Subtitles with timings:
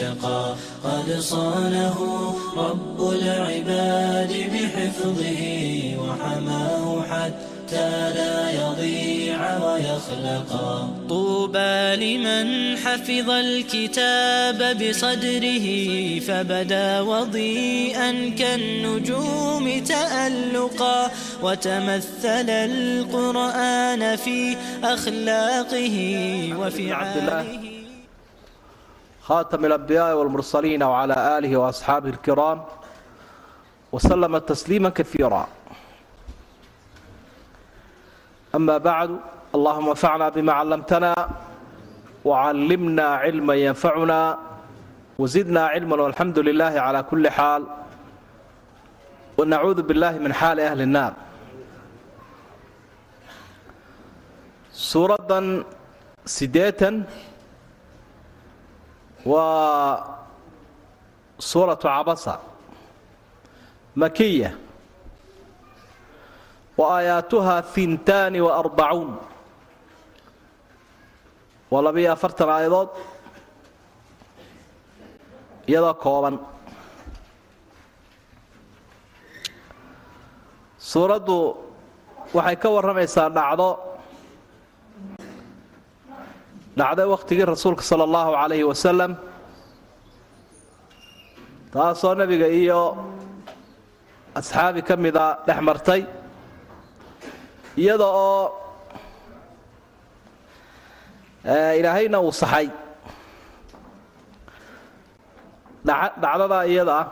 [0.00, 0.54] اتقى
[0.84, 1.98] قد صانه
[2.56, 5.42] رب العباد بحفظه
[5.98, 15.66] وحماه حتى لا يضيع ويخلقا طوبى لمن حفظ الكتاب بصدره
[16.20, 21.10] فبدا وضيئا كالنجوم تألقا
[21.42, 25.96] وتمثل القرآن في أخلاقه
[26.58, 26.92] وفي
[29.29, 32.61] خاتم الأنبياء والمرسلين وعلى آله وأصحابه الكرام
[33.91, 35.47] وسلم تسليما كثيرا
[38.55, 39.09] أما بعد
[39.55, 41.13] اللهم انفعنا بما علمتنا
[42.25, 44.37] وعلمنا علما ينفعنا
[45.19, 47.63] وزدنا علما والحمد لله على كل حال
[49.37, 51.13] ونعوذ بالله من حال أهل النار
[54.75, 55.63] suuraddan
[56.27, 57.07] siddeetan
[59.24, 60.18] waa
[61.38, 62.34] suuratu cabasa
[63.96, 64.50] makiya
[66.78, 69.10] wa aayaatuhaa hintaani wa arbacuun.
[71.70, 72.88] Waa labiyo afartan aayadood
[75.68, 76.36] iyadoo kooban.
[80.90, 81.36] Suuraddu
[82.34, 83.68] waxay ka warramaysaa dhacdo
[86.78, 89.12] dhacday wakhtigii rasuulka sala allahu calayhi wasalam
[91.72, 92.80] taasoo nebiga iyo
[94.40, 96.02] asxaabi ka mida dhex martay
[97.82, 98.44] iyada oo
[101.78, 102.66] ilaahayna uu saxay.
[106.22, 107.06] Dhacdadaa iyada ah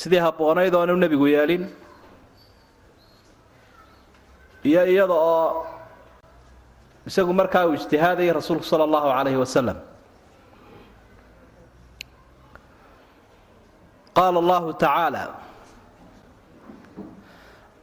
[0.00, 1.64] sidii habboonayd oonu nebigu yeelin
[4.68, 5.48] iyo iyada oo
[7.08, 9.78] isagu markaa uu ijtihaadayay rasuulku sala allahu calayhi wasalam
[14.16, 15.22] qaala allahu tacaala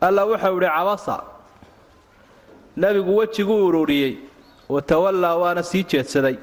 [0.07, 1.15] alla wuxuu idhi cabasa
[2.81, 4.13] nebigu wejiguu ururiyey
[4.69, 6.37] watawallaa waana sii jeedsaday.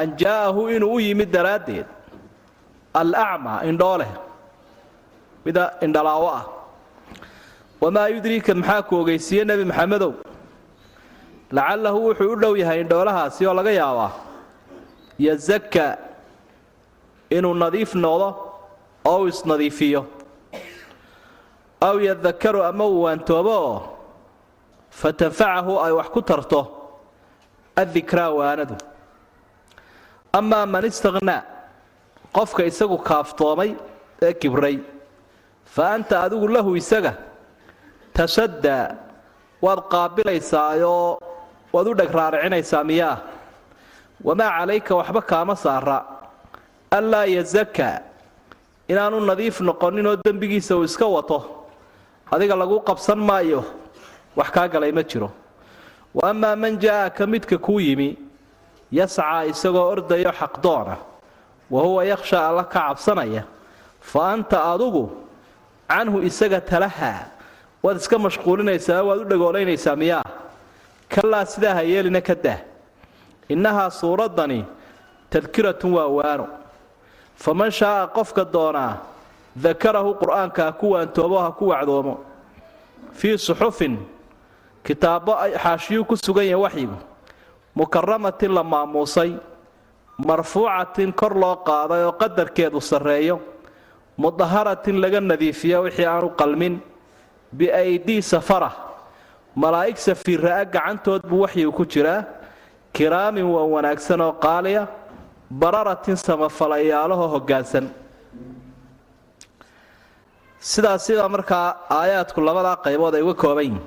[0.00, 1.86] An jaa'ahu inuu u yimid daraaddeed
[3.00, 4.08] alacmaa indhooleh
[5.44, 6.44] mida indhalaawo ah.
[7.80, 10.12] Wamaa yudriika maxaa ku ogeysiiye nebi maxamedow
[11.52, 14.10] lacallahu wuxuu u dhow yahay indhoolahaasi oo laga yaabaa
[15.26, 15.84] yazakka
[17.36, 18.28] inuu nadiif noqdo
[19.10, 20.02] oo uu isnadiifiyo.
[21.88, 23.78] Aw yadakaru ama uu waantoobo oo
[24.90, 26.60] fatanfacahu ay wax ku tarto
[27.76, 28.74] addikraa waanadu.
[30.32, 31.42] Amaa man istakhnaa
[32.36, 33.70] qofka isagu kaaftoomay
[34.22, 34.76] ee kibray
[35.74, 37.12] fa anta adigu lahu isaga
[38.16, 38.96] tasaddaa
[39.64, 41.18] waad qaabilaysaayoo
[41.76, 43.16] waad u dheg raaricinaysaa miyaa?
[44.24, 45.98] Wamaa calayka waxba kaama saara.
[46.96, 48.00] Anlaa yazakkaa
[48.88, 51.38] inaanu nadiif noqoninoo dembigiisa uu iska wato.
[52.32, 53.60] Adiga lagu qabsan maayo
[54.36, 55.30] wax kaa galay ma jiro.
[56.14, 58.16] Wa amaa man jaa'aka midka kuu yimi
[58.98, 60.96] yascaa isagoo ordayo xaqdoona
[61.70, 63.42] wa huwa yakhsha alla ka cabsanaya.
[64.00, 65.04] Fa anta adugu
[65.90, 67.20] canhu isaga talahaa.
[67.82, 70.25] Waad iska mashquulinaysaa waad u dhagoolaynaysaa miyaa
[71.16, 72.58] kalaa sidaa ha yeelina ka dah.
[73.48, 74.60] Innahaa suuraddani
[75.30, 76.46] tadkiratun waa waano.
[77.42, 78.92] Faman shaaa qofka doonaa
[79.64, 82.14] dakarahu qur'aanka ha ku waantoobo ha ku wacdoomo.
[83.18, 83.94] Fii suxufin
[84.84, 85.32] kitaabbo
[85.62, 86.96] xaashiyuu ku sugan yahay waxyigu
[87.74, 89.32] mukaramatin la maamuusay
[90.26, 93.36] marfuucatin kor loo qaaday oo qadarkeedu sarreeyo
[94.18, 96.74] mudaharatin laga nadiifiyo wixii aanu qalmin
[97.52, 98.70] biaydii safara
[99.62, 102.22] malaa'ig safiirra'a gacantood buu waxyigu ku jiraa.
[102.96, 104.82] kiraamin waa wanaagsan oo qaaliya
[105.62, 107.86] bararatin samafalayaalaho hoggaansan
[110.70, 111.66] sidaas sidaa markaa
[111.98, 113.82] aayaadku labadaa qaybood ay uga kooban yihiin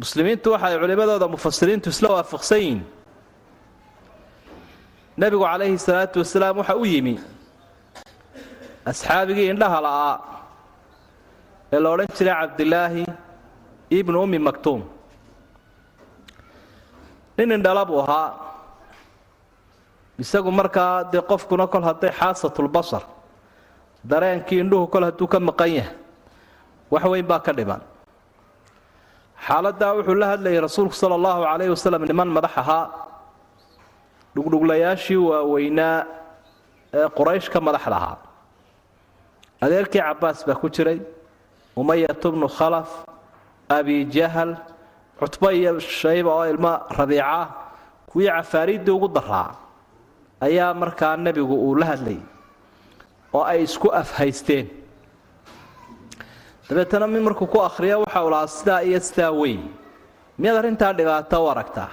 [0.00, 2.80] muslimiintu waxay culimmadooda mufasiriintu isla waafaqsan yihiin.
[5.20, 7.14] Nebigu calayhi salaatu wasalaam waxa u yimi
[8.90, 10.14] asxaabigii indhaha la'aa
[11.72, 13.04] ee la odhan jiray cabdilaahi
[13.98, 14.82] ibnu ummi maktuum.
[17.38, 18.28] Nin indhala buu ahaa.
[20.22, 23.02] Isagu markaa dee qofkuna kol hadday xaasatulbasar
[24.10, 25.94] dareenkii indhuhu kol hadduu ka maqan yahay
[26.92, 27.80] wax weyn baa ka dhiman
[29.46, 32.84] xaaladdaa wuxuu la hadlayay rasuulku sala allahu calayhi wasalam niman madax ahaa.
[34.36, 35.96] Dhugdhuglayaashii waaweynaa
[36.98, 38.16] ee quraysh ka madaxda ahaa
[39.64, 40.98] adeerkii cabbaas baa ku jiray
[41.76, 42.88] umayatu bnu khalaf
[43.68, 44.56] abijahal
[45.20, 47.48] cutbo iyo shayba oo ilmo rabiica
[48.10, 49.54] kuwii cafaariiddii ugu daraa
[50.40, 52.22] ayaa markaa nebigu uu la hadlayay
[53.34, 54.66] oo ay isku afhaysteen.
[56.68, 59.62] Dabeetana mid markuu ku akhriya waxa uu lahaa sidaa iyo sidaa weyn
[60.38, 61.90] miyaad arrintaa dhibaato u aragtaa?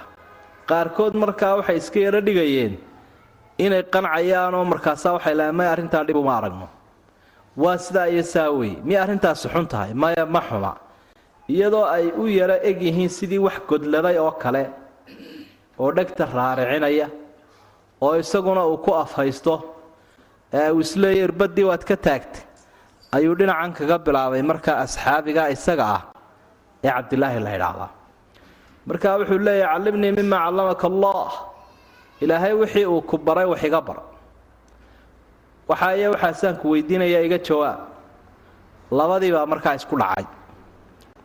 [0.68, 2.74] Qaarkood markaa waxay iska yaro dhigayeen
[3.58, 6.66] inay qancayaanoo markaasaa waxay lahaen maya arrintaa dhib uma aragno
[7.62, 9.90] waa sidaa iyo saa wey miya arrintaasi xun tahay?
[10.02, 10.72] Maya ma xuma.
[11.54, 14.62] Iyadoo ay u yaro eg yihiin sidii wax godladay oo kale
[15.80, 17.08] oo dhegta raaricinaya
[18.04, 19.54] oo isaguna uu ku afhaysto
[20.58, 22.42] ee uu isleeya irbadii waad ka taagtay
[23.16, 24.42] ayuu dhinacan kaga bilaabay.
[24.50, 26.02] Markaa asxaabiga isaga ah
[26.84, 27.90] ee cabdilaahi la ydhaahdaa
[28.88, 31.30] markaa wuxuu leeyahy callimnii mima callamaka allah
[32.24, 33.98] ilaahay wixii uu ku baray wax iga bar
[35.68, 37.78] waxa iyo waxaasaan ku weydiinaya iga jawaab.
[38.90, 40.24] Labadii baa markaa isku dhacay.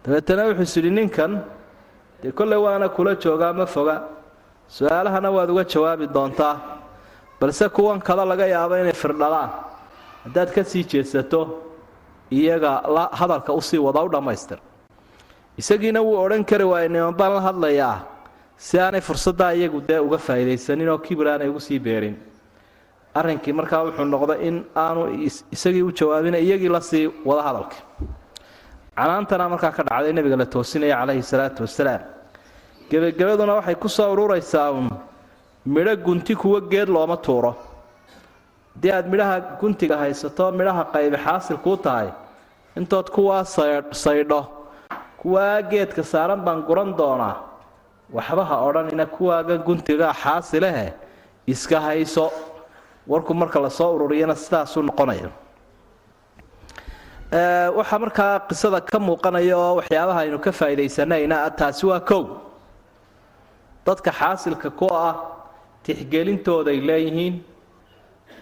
[0.04, 1.32] Dabeetana wuxuu is idhi ninkan
[2.22, 3.96] dee kolley waana kula joogaa ma foga.
[4.68, 6.56] Su'aalahana waad uga jawaabi doontaa.
[7.40, 9.50] Balse kuwan kada laga yaabo inay firdhalaan.
[10.24, 11.42] Haddaad ka sii jeedsato
[12.32, 12.82] iyaga
[13.20, 14.60] hadalka u sii wada u dhammaystir.
[15.58, 18.00] Isagiina wuu odhan kari waayey niman la hadlayaa.
[18.58, 22.16] Si aanay fursaddaa iyagu dee uga faa'iidaysanin oo kibir aanay ugu sii beerin
[23.20, 25.02] arrinkii markaa wuxuu noqday in aanu
[25.56, 27.78] isagii u jawaabina iyagii la sii wada hadalka
[28.98, 32.02] canaantana markaa ka dhacday nebiga la toosinaya calayhi salaatu wasalaam
[32.90, 34.90] gebagabaduna waxay ku soo ururaysaa uun
[35.76, 37.52] midho gunti kuwa geed looma tuuro.
[38.76, 42.10] Haddii aad midhaha guntiga haysato midhaha qaybi xaasil kuu tahay
[42.80, 43.44] intood kuwaa
[44.04, 44.42] saydho
[45.22, 47.36] kuwaa geedka saaran baan guran doonaa.
[48.16, 50.94] Waxba ha odhanina kuwaaga guntigaa xaasilehe
[51.48, 52.26] iska hayso
[53.08, 55.30] warku marka la soo ururiyana sidaasuu noqonaya
[57.78, 62.24] waxaa markaa qisada ka muuqanaya oo waxyaabaha aynu ka faa'iidaysanayna taasi waa kow.
[63.86, 65.16] Dadka xaasilka ku ah
[65.84, 67.36] tixgelintooday leeyihiin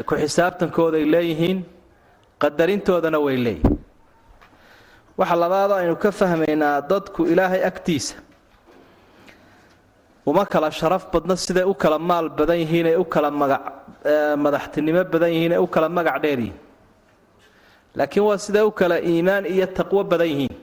[0.07, 1.63] ku xisaabtankooday leeyihiin
[2.41, 3.77] qadarintoodana way leeyihiin.
[5.17, 8.15] Waxa labaadoo aynu ka fahmaynaa dadku ilaahay agtiisa.
[10.25, 13.65] Uma kala sharaf badno siday u kala maal badan yihiin ee u kala magac
[14.43, 16.57] madaxtinimo badan yihiin ee u kala magac dheer yihiin
[17.95, 20.55] laakiin waa siday u kala iimaan iyo taqwo badan yihiin.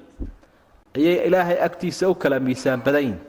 [0.97, 3.21] Ayay ilaahay agtiisa u kala miisaan badan yihiin.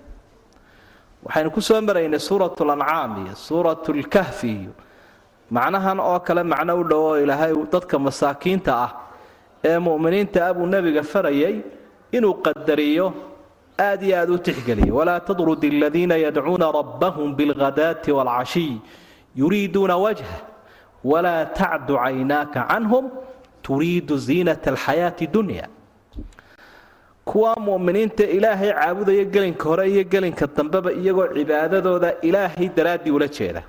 [1.26, 4.72] Waxaynu ku soo maraynay suurat lancaam iyo suurat lkahfi iyo
[5.52, 8.92] macnahan oo kale macno u dhow ilaahay dadka masaakiinta ah
[9.64, 11.56] ee mu'miniinta ah buu nebiga farayay
[12.16, 13.08] inuu qadariyo
[13.78, 14.96] aad iyo aad u tixgeliyo.
[14.96, 18.74] Walaa tadrud aladiina yadcuuna rabbahum bilghadaati waalcashiy
[19.42, 20.36] yuriiduuna wajha
[21.12, 23.06] walaa tacdu caynaaka canhum
[23.66, 25.66] turiidu ziinata alxayaati dunya
[27.30, 33.62] kuwa mu'miniinta ilaahay caabudaya gelinka hore iyo gelinka dambeba iyagoo cibaadadooda ilaahay daraaddii ula jeeda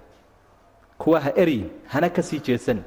[1.01, 2.85] kuwa ha eryin hana ka sii jeedsanin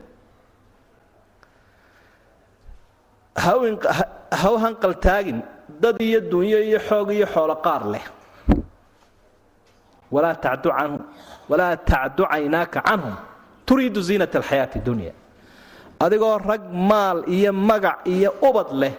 [3.35, 5.39] ha u hanqaltaagin
[5.81, 8.05] dad iyo dunyo iyo xoog iyo xoolo qaar leh
[10.11, 11.01] walaa tacdu canhum
[11.49, 13.15] walaa tacdu caynaaka canhum
[13.65, 15.11] turiidu ziinata alxayaati dunya.
[15.99, 18.93] Adigoo rag maal iyo magac iyo ubad leh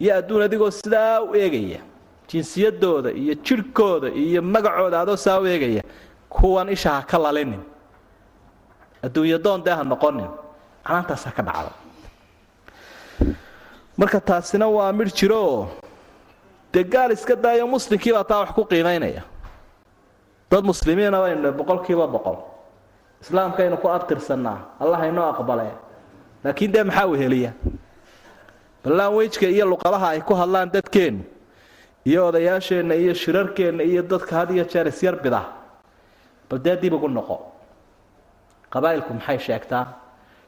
[0.00, 1.80] iyo adduun adigoo sidaa u eegaya
[2.28, 5.82] jinsiyadooda iyo jidhkooda iyo magacooda adoo saa u eegaya
[6.28, 7.62] kuwan isha ha ka lalinin.
[9.04, 10.30] Adduunyo doon dee ha noqonin.
[10.86, 11.72] Canaantaasaa ka dhacda
[13.98, 15.68] marka taasina waa midh jirooo
[16.72, 19.22] dee gaal iska daayo muslimkii baa taa wax ku qiimaynaya
[20.50, 22.36] dad muslimiina baynu boqolkiiba boqol
[23.22, 24.58] islaamkaynu ku abtirsannaa.
[24.80, 25.70] Allah inoo aqbale
[26.44, 27.52] laakiin dee maxaa weheliya?
[28.84, 31.24] Ballaanwejka iyo luqadaha ay ku hadlaan dadkeennu
[32.06, 35.42] iyo odayaasheenna iyo shirarkeenna iyo dadka had iyo jeer isyar bida
[36.50, 37.36] bal dee dib ugu noqo.
[38.70, 39.86] Qabaa'ilku maxay sheegtaan?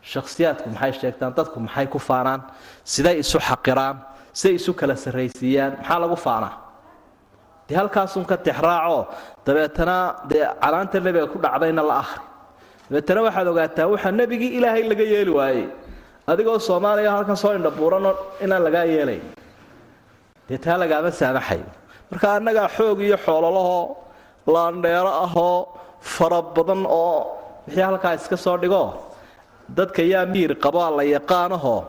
[0.02, 1.32] Shakhsiyaadku maxay sheegtaan?
[1.34, 2.40] Dadku maxay ku faanaan?
[2.84, 3.96] Siday isu xaqiraan?
[4.32, 5.72] Siday isu kala sarraysiiyaan?
[5.82, 6.67] Maxaa lagu faanaa
[7.68, 8.98] dee halkaasun ka tixraaco.
[9.46, 9.96] Dabeetana
[10.30, 12.20] dee calaanta nebiga ku dhacdayna la ahri
[12.90, 15.66] dabeetana waxaad ogaataa waxaa nebigii ilaahay laga yeeli waayey.
[16.30, 19.22] Adigoo soomaaliya halkan soo indhabuuranoo inaan lagaa yeelayn
[20.48, 21.66] dee taa lagaama saamaxayo
[22.10, 23.84] marka annagaa xoog iyo xoololahoo
[24.54, 25.56] laandheero ahoo
[26.14, 27.16] fara badan oo
[27.66, 28.82] wixii halkaa iska soo dhigo
[29.78, 31.80] dadka yaa miir qabaa la yaqaanahoo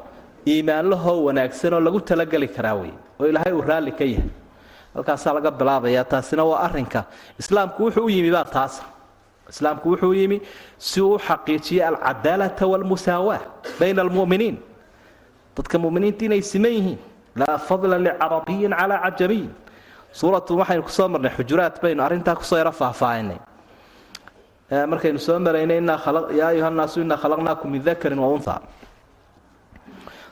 [0.53, 4.29] iimaanlahoo wanaagsanoo lagu talageli karaa wey oo ilaahay uu raalli ka yahay
[4.95, 7.01] halkaasaa laga bilaabaya taasina waa arinka
[7.41, 8.83] islaamku wuxuu u yimi baa taasa
[9.49, 10.37] islaamku wuxuu yimi
[10.77, 13.39] si uu u xaqiijiyo alcadaalata walmusaawaa
[13.79, 14.57] bayna almuminiin.
[15.57, 16.99] Dadka muminiinta inay siman yihiin
[17.35, 19.51] laa fadla licarabiyin calaa cajamiyin
[20.19, 23.39] suuratu waxaynu ku soo marnay xujuraat baynu arrintaa ku soo yaro faahfaahinay.
[24.91, 25.81] Markaynu soo maraynay
[26.39, 28.55] yaa ayuha nnaasu inaa khalaqnaakum min dakarin wa unha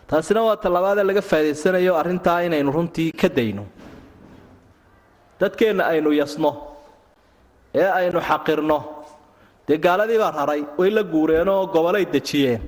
[0.10, 3.64] taasina waa tallabaadee laga faa'idaysanayo arrintaa inaynu runtii ka dayno
[5.40, 6.52] dadkeenna aynu yasno.
[7.76, 8.78] Ee aynu xaqirno.
[9.68, 12.62] Dee gaaladii baa raray way la guureenoo gobolay dejiyeen.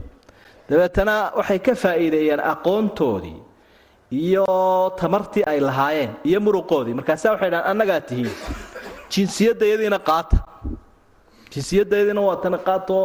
[0.69, 3.37] Dabeetana waxay ka faa'iideeyeen aqoontoodii
[4.11, 4.45] iyo
[4.99, 6.93] tamartii ay lahaayeen iyo muruqoodii.
[6.99, 8.31] Markaasaa waxay dhahaan annagaa tihiin
[9.13, 10.37] jinsiyadayadiina qaata.
[11.53, 13.03] Jinsiyadayadiina waa tana qaatoo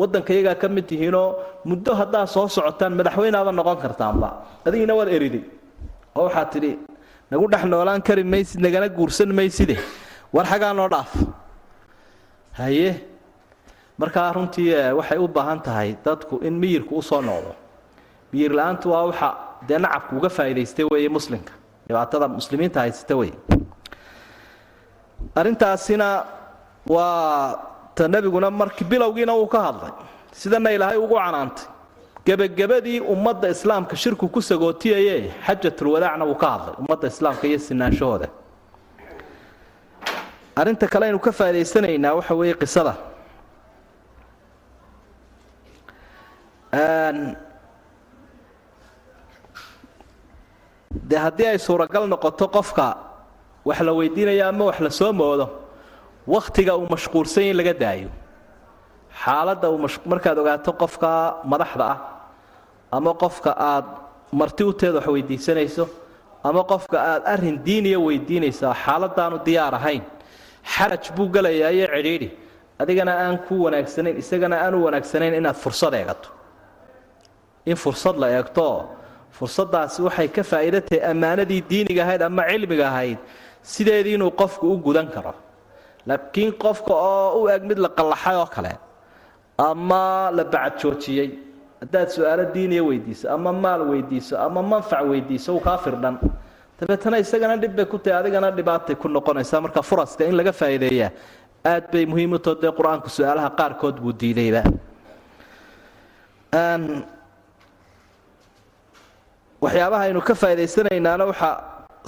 [0.00, 1.28] waddanka iyagaa ka mid tihiinoo
[1.68, 4.28] muddo haddaa soo socotaan madaxweyneaba noqon kartaanba.
[4.66, 5.44] Adigiina waad eriday
[6.16, 6.72] oo waxaad tidhi
[7.32, 9.76] nagu dhex noolaan kari maysid nagana guursan mayside.
[10.34, 11.10] War xagaa noo dhaaf.
[12.60, 12.90] Haye.
[14.00, 17.52] Markaa runtii waxay u baahan tahay dadku in miyirku u soo noqdo.
[18.32, 19.28] Miyir la'aantu waa waxa
[19.68, 21.52] dee nacabku uga faa'idaystay weeye muslimka.
[21.88, 23.32] Dhibaatada muslimiinta haysata wey
[25.34, 26.08] arrintaasina
[26.86, 27.56] waa
[27.94, 29.92] ta nebiguna markii bilowgiina uu ka hadlay.
[30.32, 31.64] Sidana ilaahay ugu canaantay
[32.26, 38.28] gebagabadii ummadda islaamka shirku ku sagootiyaye xajatulwadaacna wuu ka hadlay ummadda islaamka iyo sinaanshahooda
[40.60, 42.92] arrinta kale aynu ka faa'idaysanaynaa waxa weeye qisada.
[51.08, 52.86] Dee haddii ay suuragal noqoto qofka
[53.64, 55.46] wax la weydiinayo ama wax la soo moodo
[56.26, 58.08] wakhtiga uu mashquulsan in laga daayo.
[59.24, 59.78] Xaaladda uu
[60.10, 61.10] markaad ogaato qofka
[61.44, 61.98] madaxda ah
[62.96, 63.86] ama qofka aad
[64.40, 65.84] marti uteed wax weydiisanayso
[66.48, 70.02] ama qofka aad arrin diiniya weydiinaysa xaaladaanu diyaar ahayn
[70.74, 72.28] xaraj buu gelayaa iyo cidhiidhi.
[72.82, 76.28] Adigana aan ku wanaagsanayn isagana aan u wanaagsanayn inaad fursad eegato.
[77.70, 78.66] In fursad la eegto
[79.38, 83.18] fursadaasi waxay ka faa'iida tahay ammaanadii diiniga ahayd ama cilmiga ahayd
[83.72, 85.34] sideedii inuu qofku u gudan karo.
[86.08, 88.72] Laakiin qofka oo u eg mid la qallaxay oo kale
[89.68, 91.28] ama la bacadjoojiyey
[91.82, 96.16] haddaad su'aalo diiniya weydiiso ama maal weydiiso ama manfac weydiiso kaa firdhan
[96.80, 99.60] dabeetana isagana dhib bay ku tahay adigana dhibaatay ku noqonaysaa.
[99.64, 101.10] Marka furaska in laga faa'iideeyaa
[101.72, 104.62] aad bay muhiim u too dee qur'aanku su'aalaha qaarkood buu diidayba.
[109.62, 111.54] Waxyaabaha aynu ka faa'iidaysanaynaana waxaa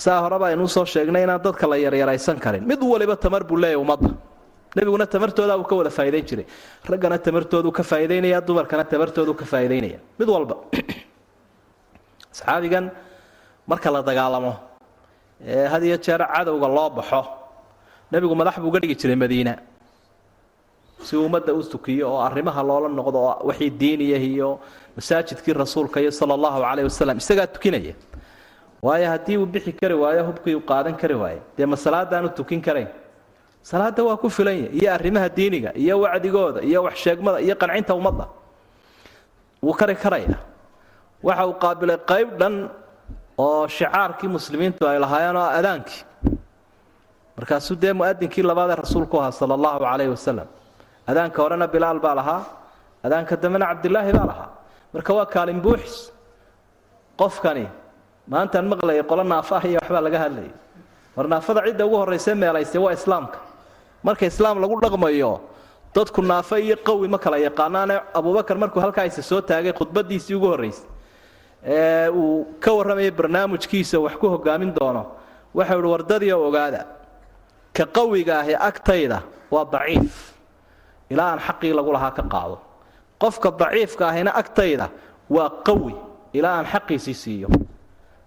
[0.04, 2.66] saa horeba aynu u soo sheegnay inaan dadka la yaryaraysan karin.
[2.66, 4.08] Mid waliba tamar buu leeyahy ummadda
[4.74, 6.46] nebiguna tamartooda uu ka wada faa'idayn jiray.
[6.84, 10.56] Raggana tamartoodu ka faa'idaynaya dumarkana tamartoodu ka faa'idaynaya mid walba.
[12.32, 12.90] Asxaabigan
[13.66, 14.54] marka la dagaalamo
[15.46, 17.22] ee had iyo jeer cadowga loo baxo
[18.10, 19.54] nebigu madax buu uga dhigi jiray madiina.
[21.02, 24.60] Si ummadda u tukiyo oo arrimaha loola noqdo oo wixii diiniya iyo
[24.96, 27.94] masaajidkii rasuulka iyo sala allahu calayh wasalam isagaa tukinaya.
[28.82, 32.60] Waayo haddii uu bixi kari waayo hubkii uu qaadan kari waayo dee ma salaadaanu tukin
[32.60, 32.88] karayn
[33.64, 38.26] salaada waa ku filanya iyo arrimaha diiniga iyo wacdigooda iyo waxsheegmada iyo qancinta ummadda.
[39.64, 40.36] Wuu kari karaya
[41.26, 42.54] waxa uu qaabilay qayb dhan
[43.44, 46.00] oo shicaarkii muslimiintu ay lahaayeen oo adaankii.
[47.36, 50.48] Markaasuu dee muadinkii labaadee rasuulku ahaa sala allahu calayhi wasalam
[51.10, 52.42] adaanka horena bilaal baa lahaa
[53.06, 54.48] adaanka dambena cabdilaahi baa lahaa.
[54.94, 56.12] Marka waa kaalin buuxis.
[57.18, 57.66] Qofkani
[58.28, 60.52] maantaan maqlayay qolo naafa ah iyo waxbaa laga hadlayay.
[61.16, 63.38] War naafada cidda ugu horraysa meelaysay waa islaamka
[64.04, 65.32] marka islaam lagu dhaqmayo
[65.94, 67.96] dadku naafo iyo qawi ma kala yaqaanaane.
[68.14, 70.86] Abubakar markuu halkaa isa soo taagay khudbadiisii ugu horraysay
[71.64, 75.02] ee uu ka warramayay barnaamijkiisa wax ku hogaamin doono
[75.54, 76.80] waxau ihi wardadiio ogaada
[77.76, 80.34] ka qawiga ahi agtayda waa daciif.
[81.10, 82.56] Ilaa aan xaqii lagu lahaa ka qaado.
[83.22, 84.88] Qofka daciifka ahina agtayda
[85.30, 85.94] waa qawi.
[86.32, 87.48] Ilaa aan xaqiisii siiyo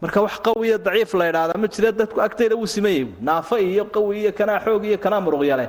[0.01, 4.13] marka wax qawiyo daciif la idhaahdaa ma jire dadku agtayda wuu simayey naafo iyo qawi
[4.21, 5.65] iyo kanaa xoog iyo kanaa muruqyale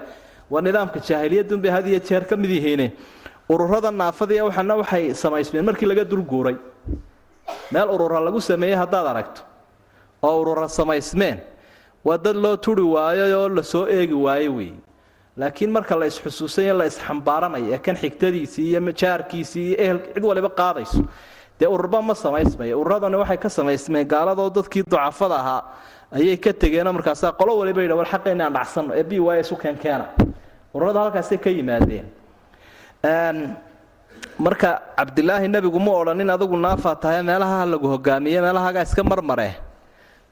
[0.52, 2.86] waa nidaamka jaahiliyadunbay had iyo jeer ka mid yihiine
[3.52, 6.56] ururada naafadii waxana waxay samaysmeen markii laga dulguuray
[7.72, 9.40] meel urura lagu sameeyey haddaad aragto.
[10.22, 11.38] Oo urura samaysmeen.
[12.04, 14.74] Waa dad loo turi waayay oo la soo eegi waayo weeye
[15.36, 20.48] laakiin marka la isxusuusanya la isxambaaranayo ee kan xigtadiisii iyo jaarkiisii iyo ehel cid waliba
[20.60, 21.00] qaadayso
[21.60, 25.62] dee ururba ma samaysmaya ururadani waxay ka samaysmeen gaaladoo dadkii ducafada ahaa
[26.16, 28.90] ayay ka tegeenoo markaasaa qolo waliba yidha war xaqayna aan dhacsanno.
[29.00, 30.06] Ee b y isu keenkeena.
[30.74, 32.06] Ururada halkaasay ka yimaadeen.
[34.38, 39.50] Marka cabdilaahi nebigu ma odhanin adigu naafaa tahay meelaha lagu hogaamiye meelahagaa iska marmare.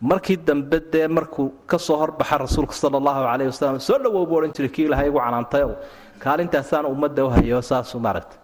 [0.00, 4.37] Markii dambe dee markuu ka soo horbaxa rasuulka sala allahu calayhi wasalam soo dhawow buu
[4.38, 5.71] odhan jiray kii ilahay igu canaantayow
[6.23, 8.37] kaalintaasaan ummadda u hayo saasu maaragta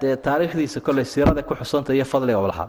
[0.00, 2.68] dee taariikhdiisa kolley siirada ku xusanta iyo fadliga lahaa.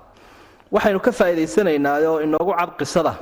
[0.71, 3.13] Waxaynu ka faa'iidaysanaynaa oo inoogu cad qisada.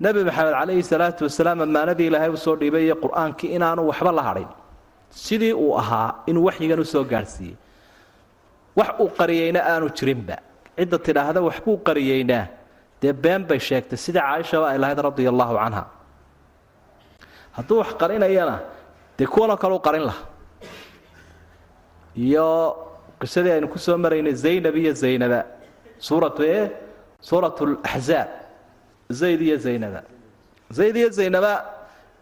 [0.00, 4.22] Nebi maxamed calayhi salaatu wasalaam ammaanadii ilaahay u soo dhiibay iyo qur'aankii inaanu waxba la
[4.22, 4.48] hadhin.
[5.10, 7.56] Sidii uu ahaa inuu waxyigan u soo gaadhsiiyey.
[8.76, 10.36] Wax uu qariyeyna aanu jirinba.
[10.78, 12.46] Cidda tidhaahda waxbuu qariyeynaa
[13.02, 15.82] dee been bay sheegtay sidai caaishaba ay lahayd radia allaahu canha.
[17.56, 18.56] Hadduu wax qarinayana
[19.18, 20.22] dee kuwanoo kale qarin laha
[22.16, 22.76] iyo
[23.20, 25.40] qisadii aynu ku soo maraynay zaynab iyo zaynaba.
[25.98, 26.70] Suuratu e
[27.20, 28.28] suuratu laxzaab
[29.20, 30.00] zayd iyo zaynaba.
[30.72, 31.52] Zayd iyo zaynaba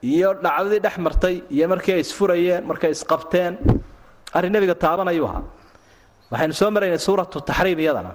[0.02, 3.54] iyo dhacdadii dhex martay iyo markii ay isfurayeen markay isqabteen
[4.36, 5.42] arrin nebiga taabanayuu ahaa.
[6.32, 8.12] Waxaynu soo maraynay suuratu taxriim iyadana.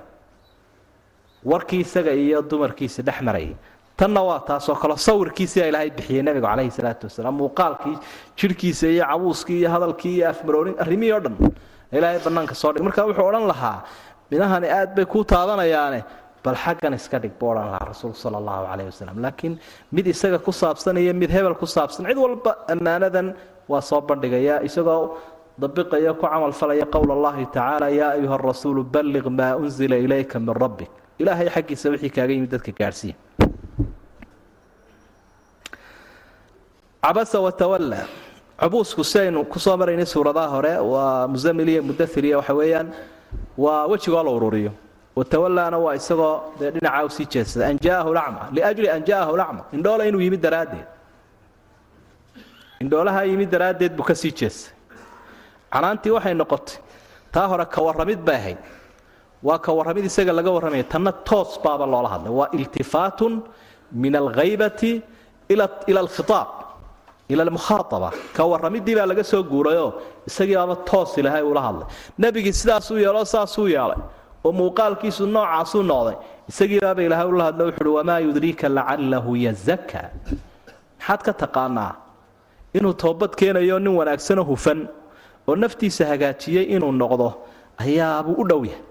[1.43, 3.55] Warkii isaga iyo dumarkiisa dhex marayay
[4.03, 7.95] tanna waa taasoo kale sawirkiisia ilaahay bixiyey nebigu calayhi salaatu wasalaam muuqaalkii
[8.39, 11.35] jidhkiisa iyo cabuuskii iyo hadalkii iyo afmaroorin arrimihii o dhan
[11.97, 12.83] ilaahay bannaanka soo dhig.
[12.87, 13.77] Marka wuxuu odhan lahaa
[14.31, 15.99] midahani aad bay kuu taabanayaane
[16.45, 19.53] bal xaggan iska dhig buu odhan lahaa rasuulku sala allahu calayhi wasalam laakiin
[19.95, 23.27] mid isaga ku saabsan iyo mid hebel ku saabsan cid walba ammaanadan
[23.71, 25.15] waa soo bandhigaya isagoo
[25.63, 30.91] dabiqaya ku camalfalaya qowl allahi tacaala yaa ayuha rasuulu balliq maa unzila ilayka min rabbik.
[31.21, 33.15] Ilaahay xaggiisa wixii kaaga yimid dadka gaadhsiiya
[37.03, 38.01] cabasa watawalla
[38.59, 42.87] cubuusku si aynu ku soo maraynay suuradaha hore waa musamil iyo waxa weeyaan
[43.57, 44.71] waa wejigoo la ururiyo
[45.15, 49.61] watawallana waa isagoo dee dhinacaa u sii jeedsada an jaa'ahu lacma liajli an jaa'ahu lacma
[49.75, 50.85] indhoola inuu yimid daraaddeed
[52.81, 54.71] indhoolaha yimid daraaddeed buu ka sii jeestay
[55.73, 56.77] canaantii waxay noqotay
[57.33, 58.57] taa hore ka warramid bay ahayd
[59.43, 63.33] waa ka warramid isaga laga warramaya tanna toos baaba loola hadlay waa iltifaatun
[63.91, 65.01] min alghaybati
[65.49, 66.47] ila alkhitaab
[67.33, 69.89] ila almukhaaaba ka warramidii baa laga soo guurayoo
[70.29, 71.87] isagii baaba toos ilaahay ula hadlay
[72.23, 73.99] nebigii sidaasuu yeeloo saasuu yeelay
[74.45, 76.15] oo muuqaalkiisu noocaasuu noqday
[76.51, 80.01] isagii baaba ilaahay ula hadlo wuxuuhi wamaa yudriika lacalahu yazaka
[80.99, 81.91] maxaad ka taqaanaa
[82.77, 84.79] inuu toobad keenayo nin wanaagsanoo hufan
[85.49, 87.27] oo naftiisa hagaajiyey inuu noqdo
[87.85, 88.81] ayaabuu u dhow yahay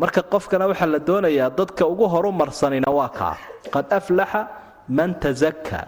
[0.00, 3.34] marka qofkana waxaa la doonayaa dadka ugu horu marsanina waa kaa
[3.74, 4.40] qad aflaxa
[4.98, 5.84] man tazakkaa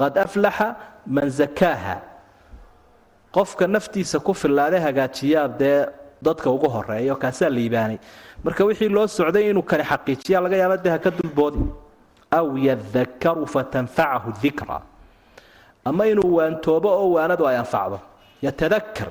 [0.00, 0.68] qad aflaxa
[1.06, 1.96] man zakaaha
[3.34, 5.86] qofka naftiisa ku fillaade hagaajiyaa dee
[6.22, 7.98] dadka ugu horeeyo kaasaa liibaanay
[8.44, 11.62] marka wixii loo socday inuu kani xaqiijiya laga yaaba dee haka dulboodi.
[12.30, 14.80] Aw yadakaru fatanfacahu dikra
[15.84, 18.00] ama inuu waantoobo oo waanadu ay anfacdo.
[18.42, 19.10] Yatadakar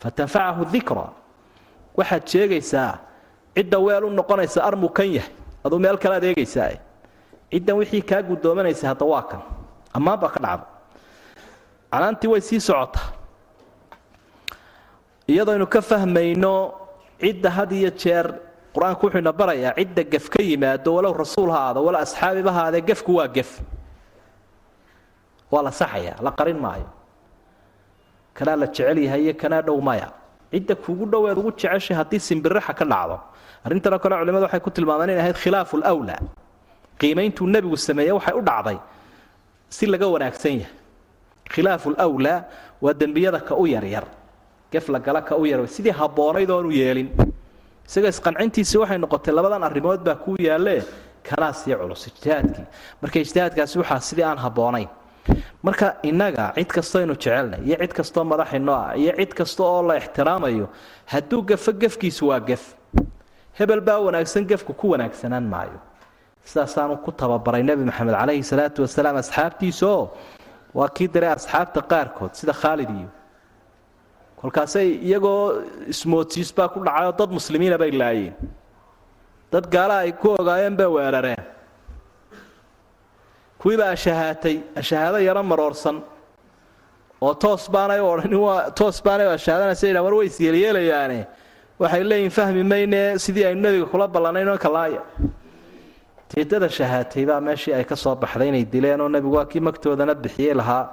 [0.00, 1.06] fatanfacahu dikra
[1.98, 2.98] waxaad sheegaysaa
[3.54, 5.32] cidda weel u noqonaysa armu kan yahay.
[5.64, 6.70] Aduu meel kale ad eegaysaa
[7.52, 9.42] ciddan wixii kaa guddoomanaysa hadda waa kan
[9.96, 10.66] ammaan baa ka dhacda
[11.92, 13.06] canaantii way sii socotaa.
[15.30, 16.54] Iyadooynu ka fahmayno
[17.20, 18.26] cidda had iyo jeer
[18.74, 22.60] qur'aanku wuxuu ina barayaa cidda gef ka yimaado walow rasuul ha aado walow asxaabiba ha
[22.66, 23.50] aadee gefku waa gef.
[25.50, 26.86] Waa la saxayaa la qarin maayo.
[28.34, 30.08] Kanaa la jecel yahay iyo kanaa dhow maya.
[30.52, 33.16] Cidda kuugu dhoweed ugu jeceshay haddii simbiraxa ka dhacdo.
[33.64, 36.18] Arrintanoo kale culimadu waxay ku tilmaameen inay ahayd khilaafu lwlaa
[37.00, 38.78] qiimayntuu nebigu sameeye waxay u dhacday
[39.70, 40.74] si laga wanaagsan yahay.
[41.52, 41.94] Khilaafu
[42.82, 44.04] waa dembiyada ka u yaryar
[44.72, 45.66] gef la gala ka u yar.
[45.68, 47.08] Sidii habboonayd oonu yeelin.
[47.86, 50.82] Isaga isqancintiisii waxay noqotay labadan arrimood baa kuu yaalle.
[51.22, 52.64] Kanaa sii culus ijtihaadkii
[53.02, 54.88] marka ijtihaadkaasi waxaa sidii aan habboonayn.
[55.62, 59.96] Marka innaga cid kastaynu jecelnay iyo cid kastoo madaxinoo ah iyo cid kasta oo la
[60.00, 60.68] ixtiraamayo
[61.06, 62.74] hadduu gafo gefkiisu waa gef.
[63.58, 65.78] Hebel baa wanaagsan gefku ku wanaagsanaan maayo
[66.48, 70.04] sidaasaanu ku tababaray nebi maxamed calayhi salaatu wasalaam asxaabtiisaoo
[70.78, 73.08] waa kii diray asxaabta qaarkood sida khaalid iyo.
[74.40, 75.42] Kolkaasay iyagoo
[75.92, 78.34] ismoodsiis baa ku dhacayoo dad muslimiina bay laayeen.
[79.52, 81.42] Dad gaala ay ku ogaayeen bay weerareen.
[83.60, 85.96] Kuwiibaa ashahaatay ashahaado yaro maroorsan.
[87.20, 88.32] Oo toos baanay odhan
[88.78, 91.20] toos baanay ashahaadanaysa yidhahan war way isyeelyeelayaane
[91.80, 95.02] waxay leeyihiin fahmi mayne sidii aynu nebiga kula ballanaynoo kalaaya
[96.34, 100.54] jeedada shahaatay meeshii ay ka soo baxday inay dileen oo nebigu waa kii magtoodana bixiyey
[100.54, 100.84] lahaa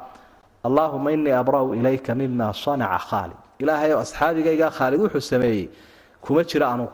[0.63, 3.37] allaahuma innii abra'u ilayka mima sanaca khaalid.
[3.59, 5.69] Ilaahay oo asxaabigaygaa khaalid wuxuu sameeyey
[6.21, 6.93] kuma jiro anugu.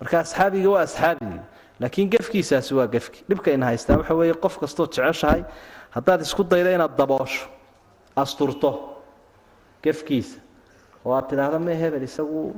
[0.00, 1.40] Marka asxaabigii waa asxaabigii
[1.80, 3.24] laakiin gefkiisaasi waa gefki.
[3.28, 5.42] Dhibkayna haystaa waxa weeye qof kastoo jeceshahay
[5.90, 7.46] haddaad isku dayda inaad daboosho
[8.16, 8.70] asturto
[9.84, 10.38] gefkiisa.
[11.04, 12.56] Oo aad tidhaahdo me hebel isagu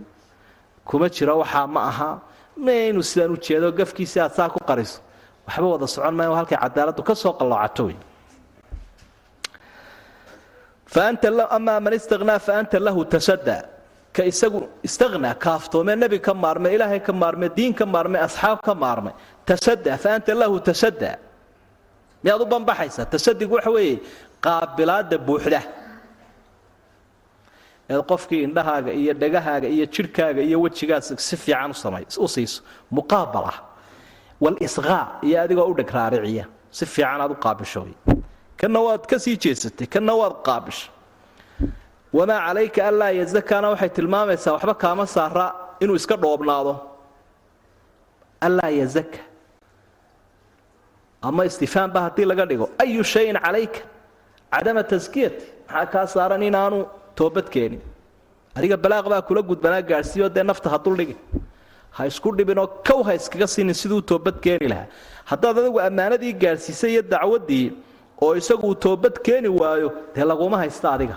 [0.85, 2.11] kuma jiro waxaa ma aha
[2.57, 5.01] me inuu sidaan u jeedo gefkiisii aad saa ku qariso.
[5.47, 7.97] Waxba wada socon maayo halkay cadaaladdu ka soo qalloocato wey
[11.57, 13.69] amaa man istanaa faanta lahu tasada
[14.13, 18.75] ka isagu istanaa kaaftoomee nebi ka maarmay ilaahay ka maarmay diin ka maarmay asxaab ka
[18.75, 19.13] maarmay
[19.45, 21.19] tasada faanta lahu tasada
[22.25, 23.05] miyaad u banbaxaysaa?
[23.05, 24.01] Tasadigu waxa weeye
[24.41, 25.61] qaabilaadda buuxda
[27.91, 31.71] eed qofkii indhahaaga iyo dhegahaaga iyo jidhkaaga iyo wejigaas si fiican
[32.25, 32.63] u siiso.
[32.97, 33.59] Muqaabal ah
[34.41, 36.45] walisqaa iyo adigoo u dheg raariciya.
[36.71, 37.87] Si fiican aad u qaabisho
[38.57, 39.87] kana waad ka sii jeesatay.
[39.87, 40.91] Kana waad qaabishay
[42.13, 45.47] wamaa calayka anlaa yazakaana waxay tilmaamaysaa waxba kaama saara
[45.81, 46.75] inuu iska dhoobnaado.
[48.41, 49.19] Anlaa yazaka
[51.23, 52.67] ama istifaamba haddii laga dhigo.
[52.79, 53.81] Ayu shayin calayka?
[54.53, 56.79] Cadama taskiyati maxaa kaa saaran inaanu
[57.19, 57.81] toobadkeenin
[58.57, 61.19] adiga balaaq baa kula gudbanaa gaadhsiiyo dee nafta ha duldhigin
[61.97, 64.87] ha isku dhibinoo kow ha iskaga siinin siduu toobad keeni lahaa.
[65.31, 67.67] Haddaad adigu ammaanadii gaadhsiisay iyo dacwaddii
[68.25, 71.17] oo isagu uu toobad keeni waayo dee laguma haysta adiga.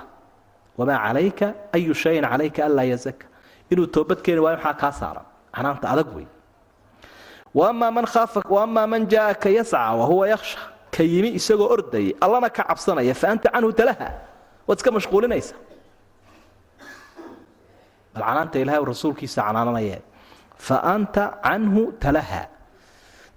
[0.78, 3.26] Wamaa calayka ayu shayin calayka anlaa yazaka
[3.72, 5.26] inuu toobad keeni waayo maxaa kaa saaran?
[5.56, 6.28] Canaanta adag wey
[7.56, 10.60] wamaa man jaaaka yasca wahuwa yakhsha.
[10.92, 14.10] Ka yimi isagoo ordayay allana ka cabsanaya fa anta canhu talaha.
[14.68, 15.56] Waad iska mashquulinaysa
[18.28, 20.00] canaanta ilahay rasuulkiisa canaananaya
[20.68, 22.44] fa anta canhu talaha.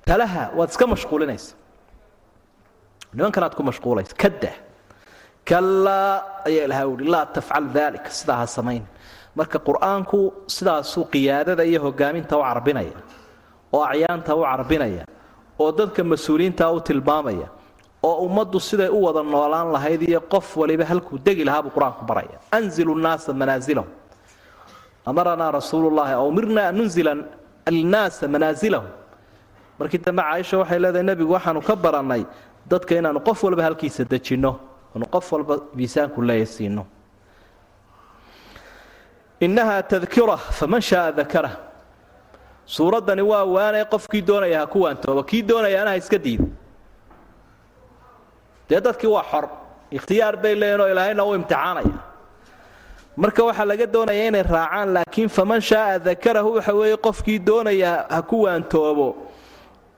[0.08, 1.52] Talaha waad iska mashquulinaysa.
[3.14, 4.14] Nimankanaad ku mashquulaysa.
[4.22, 4.52] Kada
[5.44, 8.82] kalaa ayaa ilahay uhi laa tafcal dalik sidaa ha samayn.
[9.38, 10.18] Marka qur'aanku
[10.56, 12.96] sidaasuu qiyaadada iyo hogaaminta u carbinaya
[13.72, 15.04] oo acyaanta u carbinaya
[15.62, 17.48] oo dadka mas'uuliyiinta u tilmaamaya
[18.08, 22.02] oo ummaddu siday u wada noolaan lahayd iyo qof waliba halkuu degi lahaa buu qur'aanku
[22.10, 22.36] baraya.
[22.56, 23.90] Anzilu nnaasa manaasilahum
[25.10, 27.12] amaranaa rasuulu llahi aw umirna an nunzila
[27.70, 28.90] alnaasa manaasilahum
[29.78, 32.22] markii dambe caaisha waxay leedahay nebigu waxaanu ka barannay
[32.70, 34.52] dadka inaanu qof walba halkiisa dejinno
[34.94, 36.84] aanu qof walba miisaanku leeya
[39.40, 41.50] innahaa tadkira faman shaaa dakara
[42.74, 46.44] suuraddani waa waanay qofkii doonaya ha ku waantooba kii doonayaana ha iska diido
[48.68, 49.44] dee dadkii waa xor
[49.96, 51.94] ikhtiyaar bay leeyihiin oo ilaahayna u imtixaanaya
[53.16, 58.22] marka waxaa laga doonaya inay raacaan laakiin faman shaaa dakarahu waxa weeye qofkii doonaya ha
[58.22, 59.08] ku waantoobo.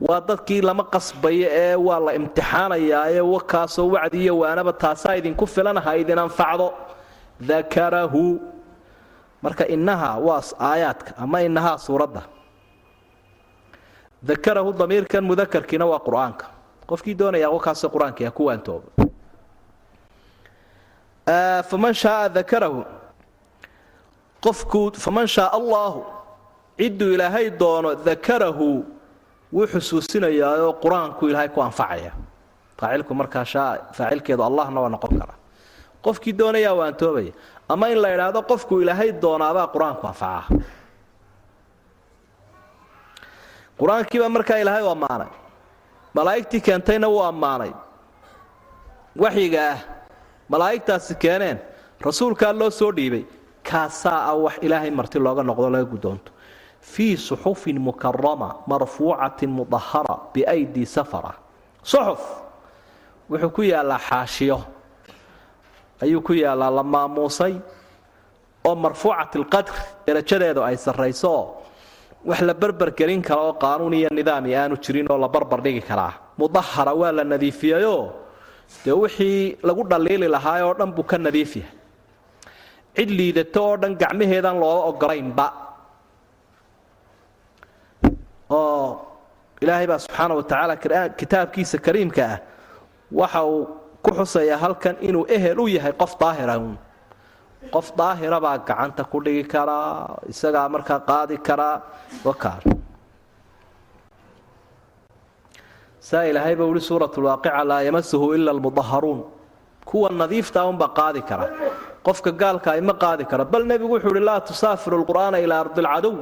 [0.00, 5.78] Waa dadkii lama qasbayo ee waa la imtixaanayaa ee wakaasoo wacdi waanaba taasaa idinku filan
[6.00, 6.74] idin anfacdo.
[7.40, 8.40] Dakarahu
[9.42, 12.22] marka innaha waa aayaadka ama innahaa suuradda.
[14.22, 16.46] Dakarahu damiirkan mudakarkiina waa qur'aanka.
[16.86, 18.88] Qofkii doonaya wakaasoo qur'aankii ha ku waantoobo.
[21.70, 22.84] Faman shaaa dakarahu
[24.44, 26.00] qofkuu faman shaaa allaahu
[26.78, 28.68] cidduu ilaahay doono dakarahu
[29.54, 32.12] wuu xusuusinayaa oo qur'aanku ilaahay ku anfacaya.
[32.80, 35.38] Faacilku markaa shaa faacilkeedu allahna waa noqon karaa
[36.04, 37.32] qofkii doonayaa waantoobaya
[37.72, 40.42] ama in la idhaahdo qofku ilaahay doonaabaa qur'aanku anfacaa.
[43.80, 45.30] Qur'aankiibaa markaa ilaahay u ammaanay.
[46.16, 47.72] Malaa'igtii keentayna wuu ammaanay.
[49.22, 49.78] Waxyiga ah.
[50.52, 51.58] Malaa'igtaasi keeneen.
[52.06, 53.24] Rasuulkaa loo soo dhiibay
[53.68, 56.30] kaasaa ah wax ilaahay marti looga noqdo laga guddoonto
[56.80, 61.32] fii suxufin mukarama marfuucatin mudahara biaydi safara.
[61.82, 62.22] Suxuf!
[63.30, 64.58] Wuxuu ku yaallaa xaashiyo.
[66.02, 67.54] Ayuu ku yaallaa la maamuusay.
[68.66, 69.74] Oo marfuucat alqadr
[70.06, 71.30] derajadeedu ay sarrayso.
[71.30, 71.44] Oo
[72.24, 76.12] wax la barbargelin kara oo qaanuun iyo nidaami aanu jirin oo la barbar dhigi karaa.
[76.38, 78.10] Mudahara waa la nadiifiyayoo.
[78.84, 81.70] Dee wixii lagu dhaliili lahaa oo dhan buu ka nadiif yahay
[82.96, 85.46] cid liidato oo dhan gacmaheedaan looga ogolaynba
[88.60, 88.86] oo
[89.62, 90.74] ilaahay baa subxaana wa tacaala
[91.20, 92.38] kitaabkiisa kariimka ah
[93.20, 93.62] waxa uu
[94.04, 96.54] ku xusayaa halkan inuu ehel u yahay qof daahira
[97.74, 101.76] qof daahira baa gacanta ku dhigi karaa isagaa markaa qaadi karaa
[102.26, 102.62] wakaar.
[106.08, 109.20] Saa ilaahayba uhi suurat lwaaqica laa yamasuhu ila almudaharuun
[109.88, 111.46] kuwa nadiifta unbaa qaadi kara
[112.06, 116.14] qofka gaalka ima qaadi kara bal nebigu wuxuu uhi laa tusaafiru lqur'aana ilaa ardi lcadow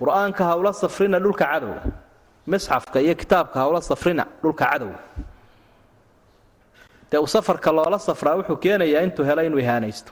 [0.00, 1.82] qur'aanka hawla safrina dhulka cadowga
[2.50, 4.90] misxafka iyo kitaabka hawla safrina dhulka cadow.
[7.10, 10.10] Dee uu safarka loola safraa wuxuu keenayaa intuu helo inuu ihaanaysto.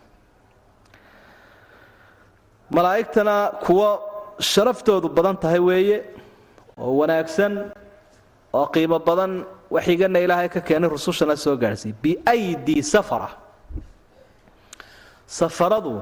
[2.75, 3.89] Malaa'igtana kuwo
[4.51, 5.97] sharaftoodu badan tahay weeye
[6.85, 7.53] oo wanaagsan
[8.59, 9.33] oo qiimo badan
[9.75, 13.29] waxigana ilaahay ka keenay rusushana soo gaadhsiiy biaydii safara
[15.29, 15.95] safaradu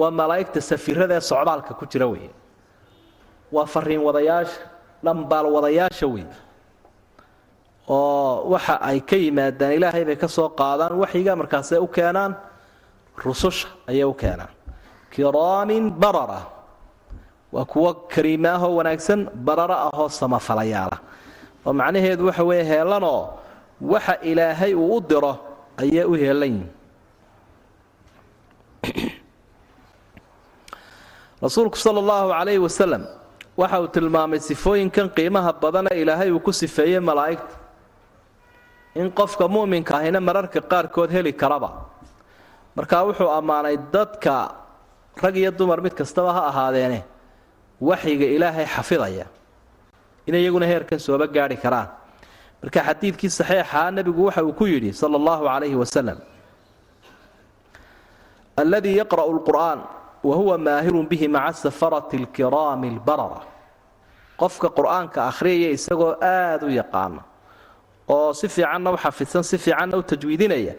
[0.00, 2.30] waa malaa'igta safiirada ee socdaalka ku jira weeye.
[3.54, 4.60] Waa fariin wadayaasha
[5.04, 6.34] dhambaal wadayaasha weeye.
[7.88, 12.32] Oo waxa ay ka yimaadaan ilaahay bay ka soo qaadaan waxyiga markaasay u keenaan
[13.24, 14.52] rususha ayay u keenaan.
[15.12, 16.40] Kiraamin barara
[17.54, 20.96] waa kuwo kariimaahoo wanaagsan barara ahoo samafalayaala.
[21.66, 23.20] Oo macnaheedu waxa weeye heelanoo
[23.92, 25.32] waxa ilaahay uu u diro
[25.82, 26.68] ayay u heelan yihiin
[31.44, 33.02] rasuulku sala allahu calayhi wasalam
[33.60, 37.54] waxa uu tilmaamay sifooyinkan qiimaha badana ilaahay uu ku sifeeyey malaa'igta.
[38.94, 41.70] In qofka mu'minka ahina mararka qaarkood heli karaba.
[42.76, 44.34] Markaa wuxuu ammaanay dadka
[45.22, 47.00] rag iyo dumar mid kastaba ha ahaadeene
[47.80, 49.26] waxyiga ilaahay xafidaya.
[50.26, 51.88] In iyaguna heerkan sooba gaadhi karaan.
[52.62, 56.18] Marka xadiidkii saxiixaa nebigu waxa uu ku yidhi sala allahu calayhi wasalam
[58.56, 59.80] alladii yaqra'u lqur'aan
[60.24, 63.40] wa huwa maahirun bihi maca safarati alkiraami albarara
[64.40, 67.22] qofka qur'aanka akhriyaya isagoo aada u yaqaana
[68.08, 70.74] oo si fiicanna u xafidsan si fiicanna u tajwiidinaya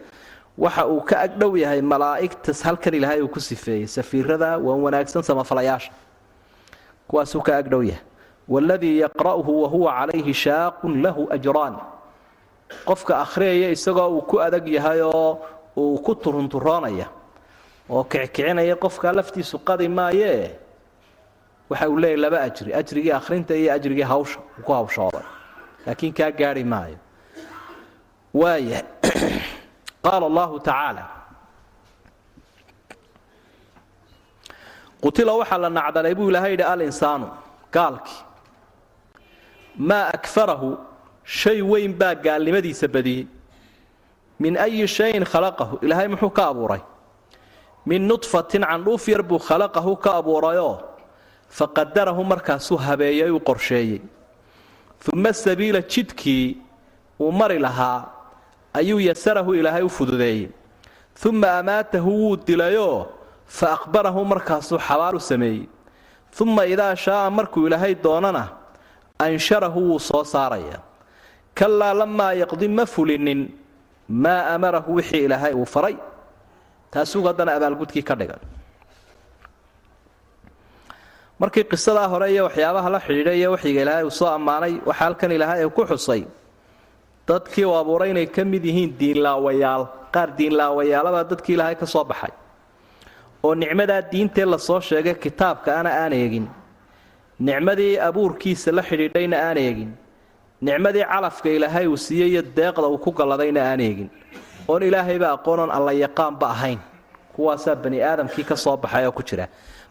[0.58, 5.92] waxa uu ka agdhow yahay malaa'igtas halkan ilaahay uu ku sifeeyey safiirada waan wanaagsan samafalayaasha
[7.08, 8.02] kuwaasuu ka agdhow yahay
[8.48, 11.74] waladii yaqra'uhu wahuwa calayhi shaaqun lahu ajraan
[12.88, 15.38] qofka akhriyaya isagoo uu ku adag yahay oo
[15.76, 17.06] uu ku turunturoonaya
[17.88, 20.58] oo kickicinaya qofkaa laftiisu qadi maayee
[21.70, 25.22] waxa uu leeyahy laba ajri ajrigii akhrinta iyo ajrigii hawsha uu ku hawshooday.
[25.86, 26.98] Laakiin kaa gaadhi maayo.
[28.34, 28.82] Waaya
[30.06, 31.06] qaala allahu tacaala
[35.00, 37.30] qutila waxaa la nacdalay buu ilaahay yidhi alinsaanu
[37.72, 38.22] gaalkii
[39.76, 40.76] maa akfarahu
[41.24, 43.26] shay weyn baa gaalnimadiisa badiyey.
[44.38, 45.78] Min ayi shayin khalaqahu.
[45.82, 46.82] Ilaahay muxuu ka abuuray
[47.86, 50.78] min nudfatin candhuuf yar buu khalaqahu ka abuurayoo
[51.58, 54.00] faqadarahu markaasuu habeeyey uu qorsheeyey.
[55.12, 56.56] Uma sabiila jidkii
[57.20, 58.04] uu mari lahaa
[58.74, 60.48] ayuu yasarahu ilaahay u fududeeyey.
[61.24, 63.06] Uma amaatahu wuu dilayoo
[63.46, 65.68] fa aqbarahu markaasuu xabaal u sameeyey.
[66.40, 68.48] Uma idaa shaaa markuu ilaahay doonana
[69.18, 70.82] ansharahu wuu soo saarayaa
[71.54, 73.48] kalaa lamaa yaqdi ma fulinin
[74.08, 75.96] maa amarahu wixii ilaahay uu faray
[76.96, 78.40] taasuu haddana abaalgudkii ka dhigan.
[81.40, 85.32] Markii qisadaa hore iyo waxyaabaha la xidhiidhay iyo waxyiga ilaahay uu soo ammaanay waxaa halkan
[85.36, 86.22] ilaahay uu ku xusay.
[87.28, 92.32] Dadkii uu abuuray inay ka mid yihiin diinlaawayaal qaar diinlaawayaalabaa dadkii ilaahay ka soo baxay.
[93.44, 96.46] Oo nicmadaa diintee la soo sheegay kitaabka ana aan eegin.
[97.46, 99.90] Nicmadii abuurkiisa la xidhiidhayna aan eegin.
[100.66, 104.08] Nicmadii calafka ilaahay uu siiyey iyo deeqda uu ku galladayna aan eegin
[104.68, 106.78] oon ilaahayba aqoonoon alla yaqaanba ahayn.
[107.34, 109.46] Kuwaasaa bani aadamkii ka soo baxay oo ku jira.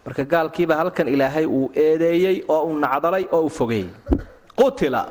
[0.06, 3.90] Marka gaalkiiba halkan ilaahay uu eedeeyey oo uu nacdalay oo uu fogeeyey.
[4.58, 5.02] Qutila.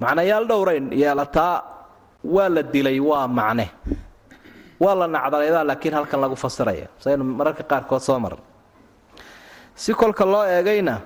[0.00, 1.62] Macnayaal dhowrayn yeelataa
[2.24, 3.66] waa la dilay waa macne.
[4.80, 6.86] Waa la nacdalaybaa laakiin halkan lagu fasiraya.
[6.98, 8.40] Saynu mararka qaarkood soo maran
[9.80, 11.00] si kolka loo eegayna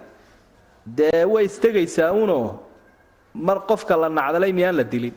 [0.99, 2.59] dee way istegaysaa unoo
[3.35, 5.15] mar qofka la nacdalay miyaan la dilin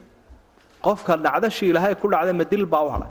[0.88, 3.04] qofka nacdashii ilaahay ku dhacday ma dil baa u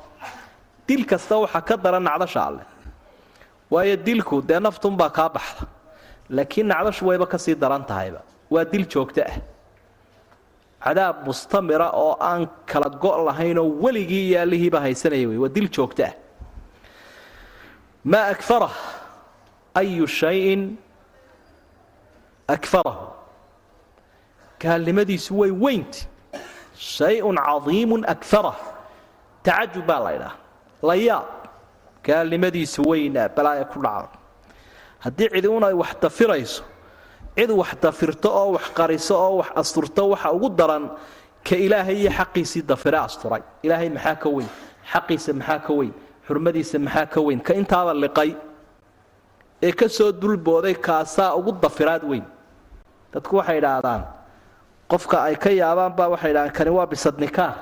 [0.89, 2.67] dil kasta waxaa ka dara nacdasha alleh
[3.71, 5.67] waayo dilku dee naftunbaa kaa baxda.
[6.31, 8.23] Laakiin nacdashu wayba ka sii daran tahayba.
[8.51, 9.37] Waa dil joogto ah.
[10.85, 15.39] Cadaab mustamira oo aan kala go' lahaynoo weligii iyo allihiiba haysanaya wey.
[15.39, 16.15] Waa dil joogto ah.
[18.05, 18.75] Maa akfarah
[19.75, 20.77] ayu shayin
[22.49, 23.07] akfarahu.
[24.61, 26.07] Gaalnimadiisu way weynti
[26.77, 28.57] shay-un cadiimun akfarah
[29.43, 30.37] tacajub baa la ydhaha
[30.83, 31.27] la yaab.
[32.05, 34.09] Gaalnimadiisu weynaa balaaya ku dhaca.
[35.05, 36.63] Haddii cidi ay wax dafirayso
[37.37, 40.91] cid wax dafirto oo wax qariso oo wax asturto waxa ugu daran
[41.45, 43.43] ka ilaahay iyo xaqiisii dafire asturay.
[43.63, 44.49] Ilaahay maxaa ka weyn?
[44.93, 45.93] Xaqiisa maxaa ka weyn?
[46.29, 47.41] Xurmadiisa maxaa ka weyn?
[47.41, 48.37] Ka intaaba liqay.
[49.63, 52.25] Ee ka soo dulbooday kaasaa ugu dafiraad weyn.
[53.13, 54.03] Dadku waxay idhaahdaan
[54.91, 57.53] qofka ay ka yaabaan baa waxay idhahdaan kani waa bisadnikaa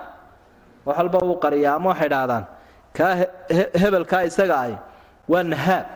[0.87, 2.45] wax walba uu qariyaa ama waxay idhaahdaan
[2.97, 3.13] kaa
[3.83, 4.73] hebelkaa isaga ay
[5.29, 5.87] waa nahaab.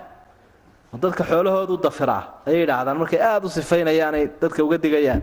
[1.02, 5.20] Dadka xoolahoodu dafiraa ayay yidhaahdaan markay aada u sifaynayaanay dadka uga digayaan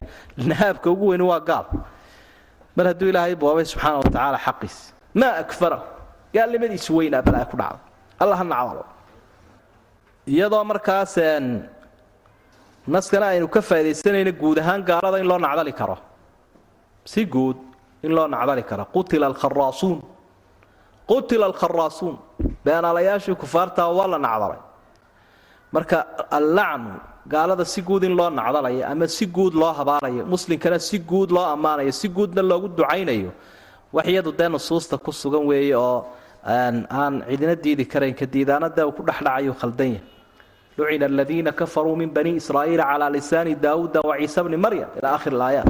[0.50, 1.66] nahaabka ugu weyni waa gaal.
[2.78, 4.76] Mar hadduu ilaahay boobay subxaana wa tacaala xaqiis.
[5.20, 5.84] Maa akfarahu
[6.36, 7.80] gaalnimadiisu weynaa balaa ku dhacda
[8.22, 8.84] alla ha nacdalo
[10.28, 11.14] iyadoo markaas
[12.88, 15.98] naskana aynu ka faa'idaysanayno guud ahaan gaalada in loo nacdali karo.
[17.06, 17.58] Si guud
[18.04, 18.86] in loo nacdali karo.
[18.96, 20.00] Qutila alkharaasuun
[21.10, 22.16] qutila alkharaasuun
[22.66, 24.60] beenaalayaashii kufaartaa waa la nacdalay.
[25.74, 25.98] Marka
[26.38, 26.94] allacnu
[27.28, 31.46] gaalada si guud in loo nacdalayo ama si guud loo habaarayo muslimkana si guud loo
[31.56, 33.32] ammaanayo si guudna loogu ducaynayo
[33.94, 36.06] wax iyadu dee nusuusta ku sugan weeye oo
[36.46, 40.02] aan cidina diidi karayn ka diidaana dee uu ku dhexdhacayu khaldan yahay
[40.78, 45.34] lucina aladiina kafaruu min bani israa'iila calaa lisaani daawuuda wa ciisa bni maryam ilaa akhir
[45.38, 45.70] alaayaat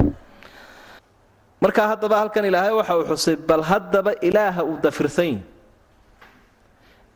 [1.62, 5.38] markaa haddaba halkan ilaahay waxa uu xusay bal haddaba ilaaha uu dafirsanyi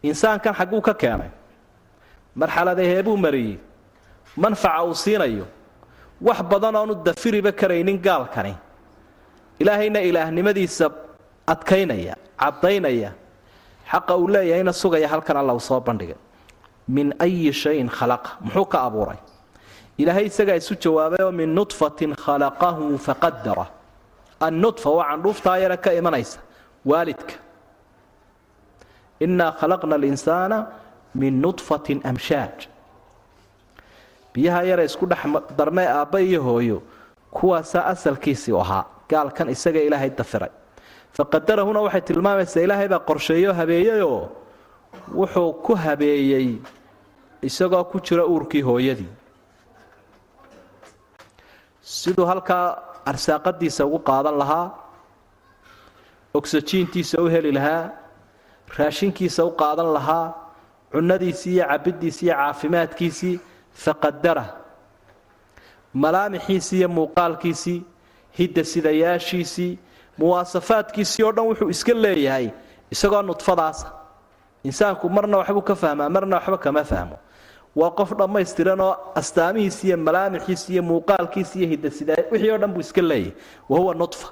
[0.03, 1.31] insaankan xagguu ka keenay
[2.41, 3.57] marxaladaheebuu mariyey
[4.37, 5.47] manfaca uu siinayo
[6.27, 8.55] wax badan oonu dafiriba karaynin gaalkani
[9.63, 10.87] ilaahayna ilaahnimadiisa
[11.53, 13.11] adkaynaya caddaynaya
[13.93, 16.19] xaqa uu leeyahayna sugaya halkan alla uu soo bandhigay
[16.97, 19.19] min ayi shayin khalaqa muxuu ka abuuray?
[20.01, 23.67] Ilaahay isagaa isu jawaabay oo min nudfatin khalaqahu faqadara
[24.47, 26.39] annudfa waa candhuuftaa yare ka imanaysa
[26.91, 27.35] waalidka.
[29.25, 30.59] Innaa khalaqna alinsaana
[31.21, 32.57] min nudfatin amshaaj.
[34.33, 35.23] Biyaha yare isku dhex
[35.59, 36.79] darmee aabba iyo hooyo
[37.37, 40.51] kuwaasaa asalkiisii u ahaa gaalkan isaga ilaahay dafiray.
[41.17, 44.23] Faqadarahuna waxay tilmaamaysaa ilaahay baa qorsheeyo habeeyeyoo
[45.21, 46.49] wuxuu ku habeeyey
[47.43, 49.09] isagoo ku jira uurkii hooyadii.
[51.83, 52.67] Siduu halkaa
[53.11, 54.67] arsaaqadiisa ugu qaadan lahaa
[56.35, 57.91] ogsajiintiisa u heli lahaa
[58.79, 60.27] raashinkiisa u qaadan lahaa
[60.93, 63.41] cunnadiisii iyo cabiddiisii iyo caafimaadkiisii
[63.85, 64.45] faqadara
[65.95, 67.79] malaamixiisii iyo muuqaalkiisii
[68.39, 69.79] hidasidayaashiisii
[70.19, 72.47] muwaasafaadkiisii oo dhan wuxuu iska leeyahay
[72.91, 73.89] isagoo nudfadaasa.
[74.65, 77.17] Insaanku marna waxbuu ka fahmaa marna waxba kama fahmo
[77.77, 82.81] waa qof dhammaystiran oo astaamihiisi iyo malaamixiisi iyo muuqaalkiisi iyo hidasida wixii oo dhan buu
[82.81, 83.33] iska leeyahay
[83.69, 84.29] wa huwa nudfa.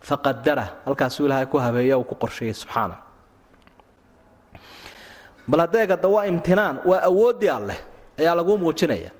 [0.00, 2.96] Faqadara halkaasuu ilaahay ku habeeya uu ku qorsheeyey subxaana
[5.48, 7.78] bal hadeegada waa imtinaan waa awooddii alleh
[8.18, 9.10] ayaa laguu muujinaya.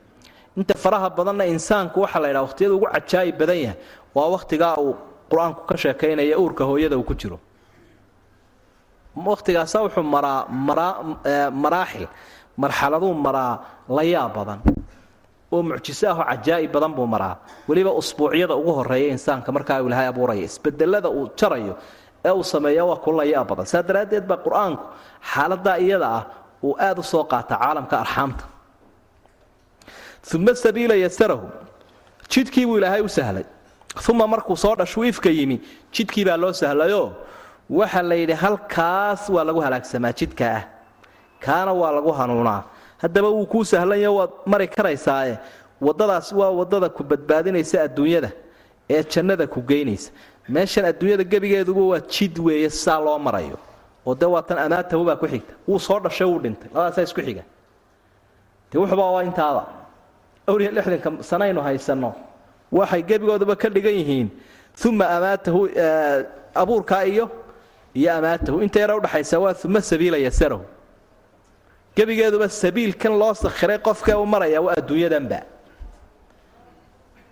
[0.57, 3.77] Inta faraha badanna insaanku waxaa la ydhaha waqhtiyada ugu cajaa'ib badan yahay.
[4.14, 4.95] Waa wakhtigaa uu
[5.31, 7.38] qur'aanku ka sheekaynaya uurka hooyada uu ku jiro
[9.26, 10.94] wakhtigaasa wuxuu maraa
[11.62, 12.07] maraaxil
[12.62, 13.54] marxaladuu maraa
[13.96, 14.61] layaab badan.
[15.52, 17.37] Oo mucjiso ahoo cajaa'ib badan buu maraa.
[17.68, 21.74] Weliba usbuucyada ugu horreeya insaanka markaa ilaahay abuuraya isbedelada uu jarayo
[22.24, 23.66] ee uu sameeya waa ku layaab badan.
[23.72, 24.85] Saa daraaddeed baa qur'aanku
[25.33, 26.22] xaaladaa iyada ah
[26.66, 28.44] uu aad u soo qaata caalamka arxaamta.
[30.35, 31.46] Uma sabiila yasarahu
[32.33, 33.44] jidkii buu ilaahay u sahlay.
[34.11, 35.57] Uma markuu soo dhashuu ifka yimi
[35.94, 37.09] jidkii baa loo sahlayoo
[37.70, 40.62] waxa la yidhi halkaas waa lagu halaagsamaa jidka ah.
[41.40, 42.62] Kaana waa lagu hanuunaa.
[42.98, 45.38] Haddaba wuu kuu sahlanyo waad mari karaysaae
[45.81, 48.31] waddadaas waa waddada ku badbaadinaysa adduunyada
[48.90, 50.11] ee jannada ku geynaysa.
[50.48, 53.59] Meeshan adduunyada gebigeeduba waa jid weeye saa loo marayo.
[54.07, 55.54] Oo dee waatan amaatahu baa ku xigta.
[55.68, 56.68] Wuu soo dhashay wuu dhintay.
[56.74, 57.42] Labadaasaa isku xiga.
[58.72, 59.62] Dee wuxuba waa intaada
[60.46, 62.14] awriya lixdanka sanaynu haysanno
[62.72, 64.28] waxay gebigooduba ka dhigan yihiin.
[64.85, 65.68] Uma amaatahu
[66.54, 67.31] abuurkaa iyo
[67.94, 70.64] iyo amaatahu inta yara udhaxaysa waa uma sabiila yasarahu
[71.96, 75.40] gebigeeduba sabiilkan loo sakhiray qofkee u maraya waa adduunyadanba.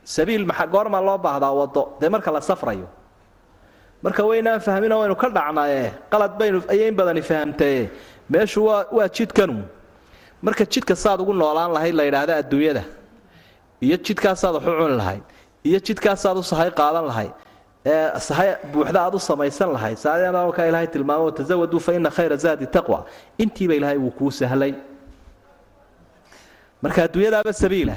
[0.05, 2.89] Sabiil maa goormaa loo baahdaa wado dee marka la safrayo.
[4.03, 7.91] Marka waynaan fahmino waynu ka dhacnaye qalad baynu ayay badani fahamtaye
[8.31, 9.63] meeshu waa waa jidkanu.
[10.43, 12.85] Marka jidka saad ugu noolaan lahayd la yidhaahda adduunyada.
[13.81, 15.23] Iyo jidkaasaad waxu cuni lahayd.
[15.65, 17.33] Iyo jidkaasaad u sahay qaadan lahayd
[18.73, 23.07] buuxda aad u samaysan lahayd saaka ilaahay tilmaamo tazawaduu fa ina khayra zaadi taqwa.
[23.39, 24.75] Intiiba ilaahay wuu kuu sahlay.
[26.83, 27.97] Marka adduunyadaaba sabiila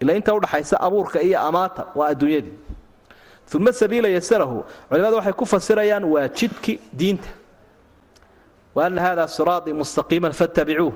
[0.00, 2.52] ila inta udhaxaysa abuurka iyo amaata waa adduunyadii.
[3.54, 7.28] Uma sabiila yasarahu culimadu waxay ku fasirayaan waa jidki diinta.
[8.74, 10.92] Wa ana hada siraaطii mustaqiima fattabicuuh.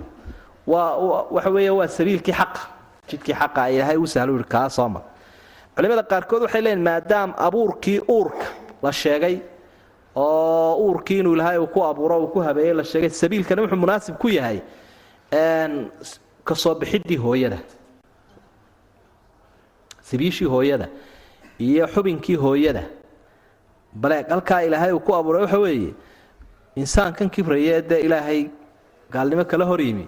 [0.67, 0.97] Waa
[1.31, 2.61] waxa weeye waa sabiilkii xaqa.
[3.09, 5.03] Jidkii xaqa ilaahay u sahlo yihi kaa soo mar
[5.77, 8.47] culimada qaarkood waxay leeyiin maadaam abuurkii uurka
[8.83, 9.37] la sheegay
[10.17, 14.15] oo uurkii inuu ilaahay uu ku abuuro uu ku habeeyey la sheegay sabiilkani wuxuu munaasib
[14.23, 14.59] ku yahay
[16.47, 17.59] ka soo bixiddii hooyada.
[20.09, 20.89] Sabiishii hooyada
[21.59, 22.83] iyo xubinkii hooyada.
[23.93, 25.95] Bale halkaa ilaahay uu ku abuuray waxa weeye
[26.77, 28.41] insaankan kibraya ee dee ilaahay
[29.11, 30.07] gaalnimo kala hor yimi.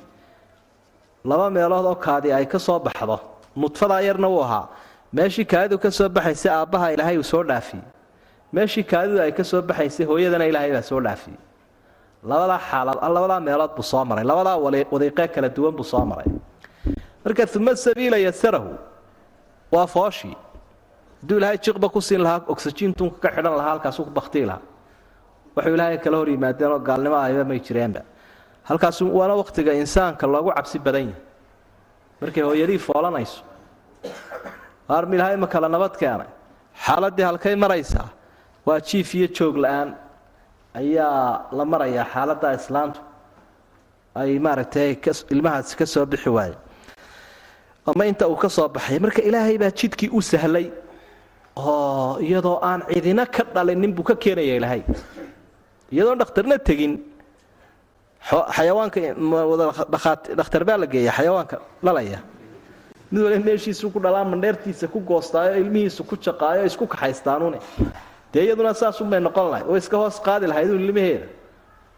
[1.25, 3.19] Laba meelood oo kaadi ay ka soo baxdo.
[3.57, 4.69] Nudfadaa yarna uu ahaa
[5.13, 7.85] meeshii kaadidu ka soo baxaysay aabbaha ilaahay uu soo dhaafiyey.
[8.53, 11.39] Meeshii kaadidu ay ka soo baxaysay hooyadana ilaahay baa soo dhaafiyey.
[12.31, 14.25] Labadaa xaalad labadaa meelood buu soo maray.
[14.25, 14.57] Labadaa
[14.93, 16.27] wadiiqee kala duwan buu soo maray.
[17.25, 18.71] Marka uma sabiila yasarahu
[19.73, 20.37] waa fooshii.
[21.21, 24.63] Hadduu ilaahay jiqba ku siin lahaa oxyjiintunka ka xidhan lahaa halkaasuu ku baktii lahaa.
[25.57, 28.01] Waxuu ilaahay kala hor yimaadeen oo gaalnimo ahayba may jireenba.
[28.69, 31.23] Halkaas waana wakhtiga insaanka loogu cabsi badan yahay.
[32.21, 33.43] Markay hooyadii foolanayso
[34.89, 36.29] armi ilaahay ma kala nabad keenay?
[36.85, 38.09] Xaaladdii halkay maraysaa
[38.67, 39.89] waa jiif iyo joog la'aan.
[40.81, 43.01] Ayaa la marayaa xaaladda islaantu
[44.21, 44.91] ay maaragtay
[45.35, 46.55] ilmahaasi ka soo bixi waaye.
[47.87, 50.67] Ama inta uu ka soo baxay marka ilaahay baa jidkii u sahlay.
[51.57, 54.83] Oo iyadoo aan cidina ka dhalinin buu ka keenaya ilaahay.
[55.93, 56.95] Iyadoon dhakhtarna tegin.
[58.57, 59.01] Xayawaanka
[60.39, 62.19] dhakhtar baa la geeya xayawaanka dhalaya
[63.13, 67.59] mid meeshiisu ku dhalaa mandheertiisa ku goostaayo ilmihiisu ku jaqaayo isku kaxaystaanuune
[68.33, 71.27] dee iyaduna saasunbay noqon lahayd oo iska hoos qaadi lahayd un ilmaheeda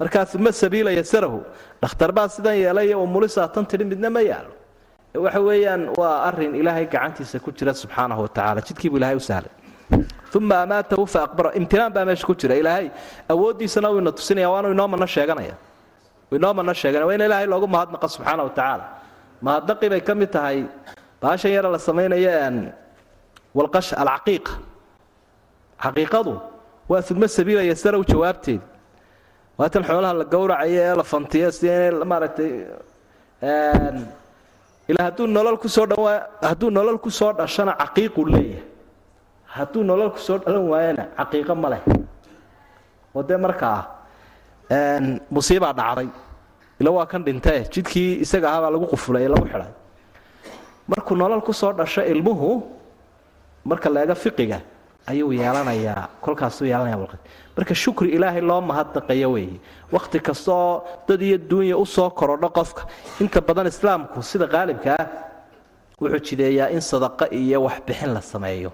[0.01, 1.39] markaas ma sabiila yasarahu
[1.83, 4.53] dhakhtar baa sidan yeelay umulisaa tan tidhi midna ma yaalo
[5.25, 9.53] waxa weeyaan waa arrin ilaahay gacantiisa ku jira subxaanahu watacaala jidkiibuu ilahay u sahlay.
[10.39, 11.51] Uma amaatahu fa aqbara.
[11.61, 12.55] Imtinaan baa meesha ku jira.
[12.63, 12.87] Ilaahay
[13.33, 15.55] awooddiisana wuu ina tusinaya waanu inoo mana sheeganaya.
[16.37, 17.07] Inoo mana sheeganaya.
[17.09, 18.85] Waa in ilaahay loogu mahadnaqa subxaana wa tacaala.
[19.47, 20.59] Mahadnaqii bay ka mid tahay
[21.23, 22.73] baashan yara la samaynayo
[23.55, 24.53] walqash alcaqiiqa
[25.85, 26.35] xaqiiqadu
[26.89, 28.64] waa uma sabiila yasarow jawaabteedi
[29.59, 31.49] waatan xoolaha la gowracayo ee la fantiyo
[32.05, 32.53] maaragtay
[34.91, 38.62] ilaa hadduu nolol ku soo dhawaa hadduu nolol ku soo dhashana caqiiquu leeyahay.
[39.57, 41.83] Hadduu nolol ku soo dhalan waayana caqiiqo ma leh.
[43.14, 43.81] Oo markaa
[45.31, 46.09] musiibaa dhacday.
[46.81, 49.73] Ila waa kan dhintee jidkii isaga ahaabaa lagu qufulay ee lagu xidhay
[50.91, 52.51] markuu nolol ku soo dhasho ilmuhu
[53.70, 54.59] marka laega fiqiga
[55.11, 56.99] ayuu yeelanayaa kolkaasuu yeelanaya
[57.57, 59.57] marka shukri ilaahay loo mahadnaqayo weeye
[59.95, 62.82] wakhti kastaoo dad iyo duunya u soo korodho qofka.
[63.22, 65.07] Inta badan islaamku sida qaalibka ah
[66.01, 68.70] wuxuu jideeyaa in sadaqa iyo waxbixin la sameeyo.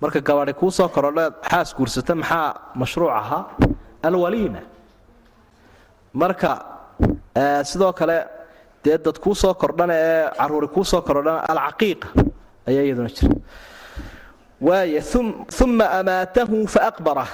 [0.00, 2.48] Marka gabadhi kuu soo korodho xaas guursata maxaa
[2.80, 3.42] mashruuc ahaa?
[4.02, 4.60] Alwaliima
[6.20, 6.50] marka
[7.70, 8.16] sidoo kale
[8.84, 11.38] dee dad kuu soo kordhana ee caruuri kuu soo kordhana
[12.68, 13.34] ayaa iyaduna jira.
[14.66, 14.90] Waay
[15.64, 17.30] uma amaatahu faaqbarah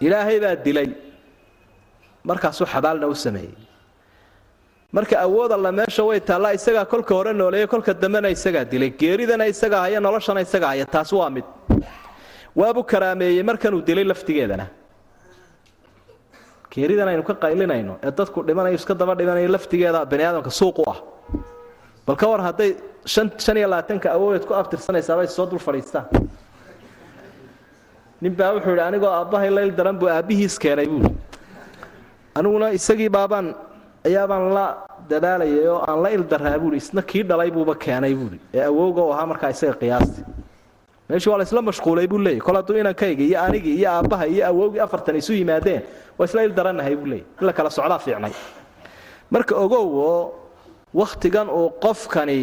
[0.00, 0.88] ilaahay baa dilay.
[2.28, 3.54] Markaasuu xabaalna u sameeyey.
[4.92, 8.90] Marka awood alla meesha way taallaa isagaa kolka hore nooleeye kolka dambena isagaa dilay.
[9.00, 10.86] Geeridana isagaa haya noloshana isagaa haya.
[10.86, 11.44] Taasi waa mid.
[12.56, 14.66] Waabuu karaameeyey markanuu dilay laftigeedana
[16.72, 20.84] geeridan aynu ka qaylinayno ee dadku dhimanayo iska daba dhimanayo laftigeeda bani aadamka suuq u
[20.92, 20.98] ah.
[22.06, 22.70] Bal ka war hadday
[23.14, 26.06] han iyo labaatanka awoodeed ku abtirsanaysaabay soo dul fadhiistaan.
[28.20, 31.08] Nin baa wuxuu idhi anigoo aabbahay layl daran buu aabbihiis keenay buui
[32.34, 33.54] aniguna isagii baabaan
[34.08, 34.66] ayaabaan la
[35.10, 39.12] dadaalayay oo aan la ildaraa buui isna kii dhalay buuba keenay buui ee awowga u
[39.12, 40.20] ahaa markaa isaga qiyaasti
[41.10, 44.42] meeshii waa la isla mashquulay buu leeyay kol hadduu inankayga iyo anigii iyo aabbaha iyo
[44.50, 45.82] awowgii afartan isu yimaadeen
[46.18, 48.32] waa isla ildaranahay buu leeyay in la kala socdaa fiicnay.
[49.32, 50.20] Marka ogow oo
[51.00, 52.38] wakhtigan uu qofkani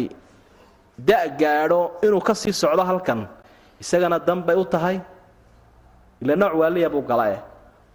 [1.08, 3.20] da' gaadho inuu ka sii socdo halkan
[3.82, 4.96] isagana danbay u tahay.
[6.22, 7.36] Ila nooc waaliya buu galae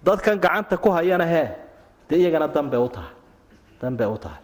[0.05, 1.47] dadkan gacanta ku hayana hee
[2.09, 3.13] dee iyagana danbay u tahay.
[3.81, 4.39] Danbay u tahay.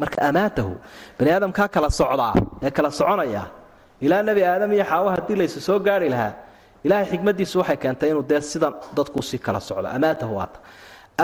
[0.00, 0.72] Marka amaatahu
[1.18, 2.32] bani aadamkaa kala socdaa
[2.64, 3.42] ee kala soconaya
[4.04, 6.32] ilaa nebi aadam iyo xaawo haddii laysu soo gaari lahaa
[6.84, 10.58] ilaahay xikmaddiisu waxay keentay inuu dee sidan dadku si kala socdo amaatahu waata.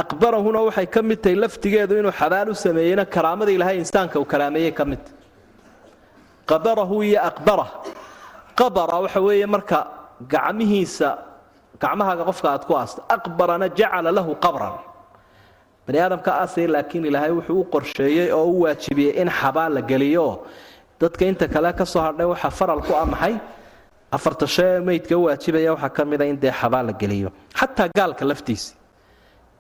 [0.03, 4.73] Aqbarahuna waxay ka mid tahay laftigeedu inuu xabaal u sameeyeyna karaamada ilaahay insaanka uu karaameeyey
[4.79, 5.03] ka mid.
[6.47, 7.71] Qabarahu iyo aqbarah.
[8.59, 9.79] Qabara waxa weeye marka
[10.33, 11.09] gacmihiisa
[11.83, 14.77] gacmahaaga qofka aad ku aasto aqbarana jacala lahu qabran.
[15.87, 20.27] Bani aadamka aasay laakiin ilaahay wuxuu u qorsheeyey oo u waajibiyey in xabaal la geliyo
[21.01, 23.35] dadka inta kale ka soo hadhay waxa faral ku ah maxay?
[24.13, 27.31] Afarta shee meydka waajibaya waxaa ka mid a in dee xabaal la geliyo.
[27.59, 28.75] Xataa gaalka laftiisi.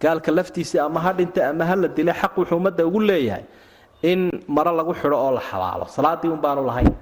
[0.01, 1.14] Gaalka laftiisii ama ha
[1.51, 3.45] ama ha la dilay xaq wuxuu ummadda ugu leeyahay
[4.03, 5.84] in maro lagu xidho oo la xabaalo.
[5.89, 6.95] Salaaddii un lahayn.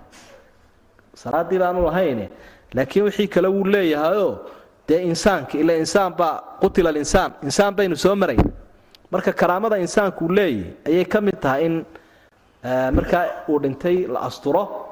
[1.14, 2.28] Salaaddii baanu lahayne
[2.74, 4.38] laakiin wixii kale wuu leeyahayoo
[4.88, 7.74] dee insaanka ila insaan baa qutila alinsaan insaan.
[7.74, 8.40] Baynu soo marayn.
[9.10, 11.84] Marka karaamada insaanku leeyahy ayay ka mid tahay in
[12.64, 14.90] markaa uu dhintay la asturo.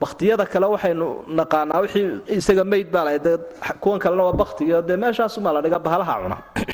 [0.00, 3.22] Baktiyada kale waxaynu naqaanaa wixii isaga mayd baa lahayd.
[3.22, 3.38] Dee
[3.80, 6.36] kuwan kalena waa baktigiio dee meeshaasumaa la dhiga bahalaha cuna.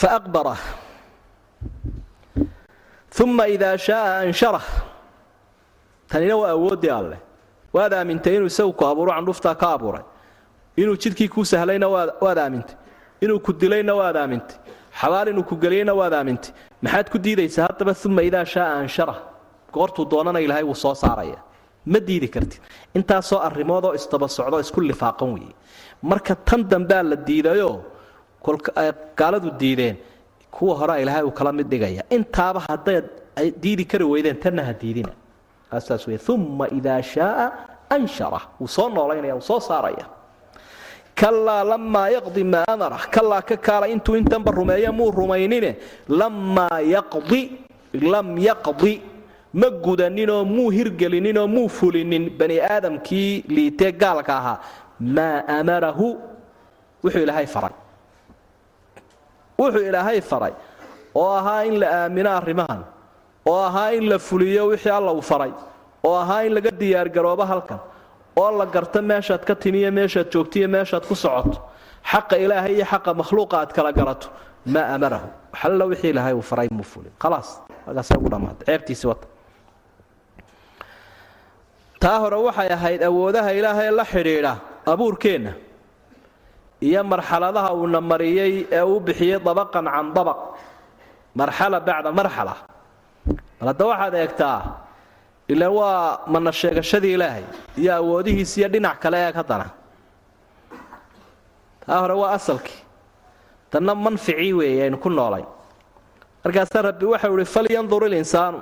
[0.00, 0.56] Fa aqbara.
[3.22, 4.64] Uma idaa shaaa ansharah.
[6.08, 7.18] Tanina waa awooddii alleh
[7.72, 10.02] waad aamintay inuu isagu ku abuuro candhuftaa ka abuuray.
[10.76, 12.76] Inuu jidkii kuu sahlayna waad aamintay.
[13.20, 14.56] Inuu ku dilayna waad aamintay
[15.00, 16.52] xabaal inuu ku geliyeyna waad aamintay
[16.84, 19.14] maxaad ku diidaysaa haddaba uma idaa shaaa anshara.
[19.74, 21.38] Goortuu doonana ilaahay wuu soo saaraya.
[21.92, 22.60] Ma diidi kartid.
[22.98, 25.54] Intaasoo arrimoodoo isdaba socdo isku lifaaqan weeye.
[26.10, 27.76] Marka tan dambea la diidayoo
[29.16, 29.96] gaaladu diideen
[30.50, 33.04] kuwa horea ilaahay uu kala mid dhigaya intaaba haddayd
[33.62, 35.12] diidi kari weydeen tanna ha diidina.
[35.86, 37.46] Saas wey uma idaa shaaa
[37.90, 38.40] anshara.
[38.60, 40.04] Wuu soo noolaynaya wuu soo saaraya
[41.14, 42.98] kalaa lamaa yaqdi maa amara.
[43.10, 45.76] Kalaa ka kaala intuu intanba rumeeya muu rumaynine.
[46.08, 47.40] Lamaa yaqdi
[48.12, 49.02] lam yaqdi.
[49.54, 52.30] Ma gudaninoo muu hirgelininoo muu fulinin.
[52.38, 54.58] Bani aadamkii liitee gaalka ahaa.
[55.00, 56.08] Maa amarahu.
[57.04, 57.74] Wuxuu ilaahay faray.
[59.58, 60.52] Wuxuu ilaahay faray.
[61.14, 62.84] Oo ahaa in la aamino arrimahan.
[63.46, 65.52] Oo ahaa in la fuliyo wixii alla uu faray.
[66.04, 67.78] Oo ahaa in laga diyaargaroobo halkan
[68.36, 71.58] oo la garto meeshaad ka timiyo meeshaad joogtiyo meeshaad ku socoto
[72.10, 74.28] xaqa ilaahay iyo xaqa makhluuqa aad kala garato
[74.66, 75.28] maa amarahu.
[75.52, 77.12] Waxalla wixii ilaahay uu faray muu fulin.
[77.22, 77.48] Khalaas
[77.86, 79.26] halkaasay ugu dhammaatay ceebtiisii wata.
[82.02, 84.52] Taa hore waxay ahayd awoodaha ilaahay la xidhiidha
[84.92, 85.52] abuurkeenna
[86.88, 90.38] iyo marxaladaha uuna mariyey ee uu bixiyey dabaqan can dabaq.
[91.38, 92.54] Marxala bacda marxala.
[93.60, 94.58] Bal hadda waxaad eegtaa
[95.52, 97.44] ilaan waa mana sheegashadii ilaahay
[97.80, 99.66] iyo awoodihiis iyo dhinac kale eeg haddana
[101.86, 102.80] taa hore waa asalkii.
[103.70, 105.44] Tanna manficii weeye aynu ku noolay
[106.44, 108.58] markaasaa rabbi waxau ihi falyandur ilinsaanu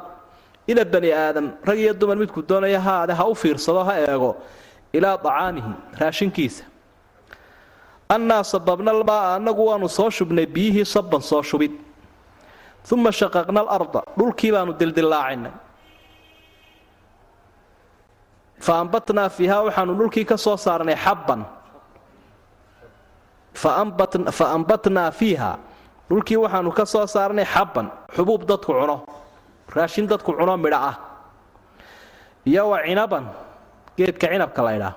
[0.71, 1.47] ila bani aadam.
[1.69, 4.37] Rag iyo dumar midku doonaya haade ha u fiirsado ha eego
[4.93, 6.65] ilaa acaamihi raashinkiisa.
[8.09, 11.73] Annaa sababna almaa annagu waanu soo shubnay biyihii sabban soo shubid.
[12.93, 15.53] Uma shaqaqna alarda dhulkii baanu dildillaacinay
[18.61, 21.43] fa ambatnaa fiiha waxaanu dhulkii ka soo saarnay xabban
[23.55, 25.59] fa ambatnaa fiiha
[26.11, 27.87] dhulkii waxaanu ka soo saarnay xabban
[28.17, 28.97] xubuub dadku cuno
[29.75, 30.97] raashin dadku cuno midha ah
[32.47, 33.25] iyo wa cinaban
[33.97, 34.95] geedka cinabka laydhaa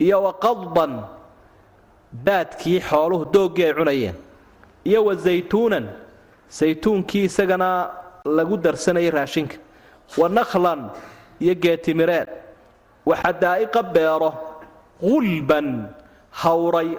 [0.00, 0.92] iyo wa qadban
[2.12, 4.16] baadkii xooluhu dooggii ay cunayeen
[4.84, 5.86] iyo wa zaytuunan
[6.48, 7.90] saytuunkii isagana
[8.24, 9.56] lagu darsanayay raashinka
[10.18, 10.90] wa nakhlan
[11.40, 12.28] iyo geetimireed
[13.08, 14.30] wa xadaa'iqa beero
[15.00, 15.66] qulban
[16.42, 16.90] hawray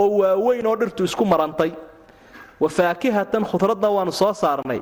[0.00, 1.72] oo waaweyn oo dhirtu isku marantay.
[2.60, 4.80] Wa faakihatan khudradna waannu soo saarnay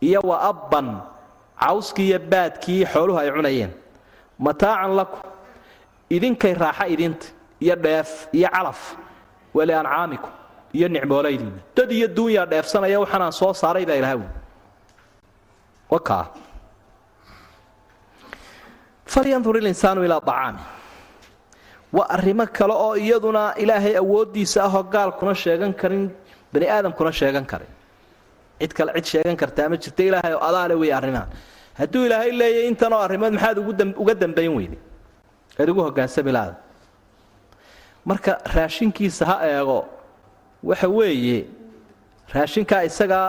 [0.00, 0.88] iyo wa abban
[1.60, 3.72] cawskii iyo baadkii xooluhu ay cunayeen.
[4.38, 5.20] Mataacan lakum
[6.12, 7.26] idinkay raaxa idinta
[7.60, 8.80] iyo dheef iyo calaf
[9.56, 10.30] wali ancaamikum
[10.76, 11.60] iyo nicmoolaydiinna.
[11.76, 14.16] Dad iyo duunyaa dheefsanaya waxaanaan soo saaray baa ilaha
[19.12, 20.60] falyandur ilinsaanu ilaa acaami
[21.96, 26.04] waa arrimo kale oo iyaduna ilaahay awooddiisa ahoo gaalkuna sheegan karin
[26.52, 27.70] bani aadamkuna sheegan karin.
[28.60, 31.28] Cid kale cid sheegan kartaa ma jirta ilaahay oo adaale wey arrimahan.
[31.78, 33.58] Hadduu ilaahay leeyahy intanoo arrimood maxaad
[34.02, 34.78] uga dambayn weyday
[35.58, 36.54] eed ugu hogaansami laada
[38.04, 39.78] marka raashinkiisa ha eego
[40.68, 41.38] waxa weeye
[42.34, 43.26] raashinkaa isagaa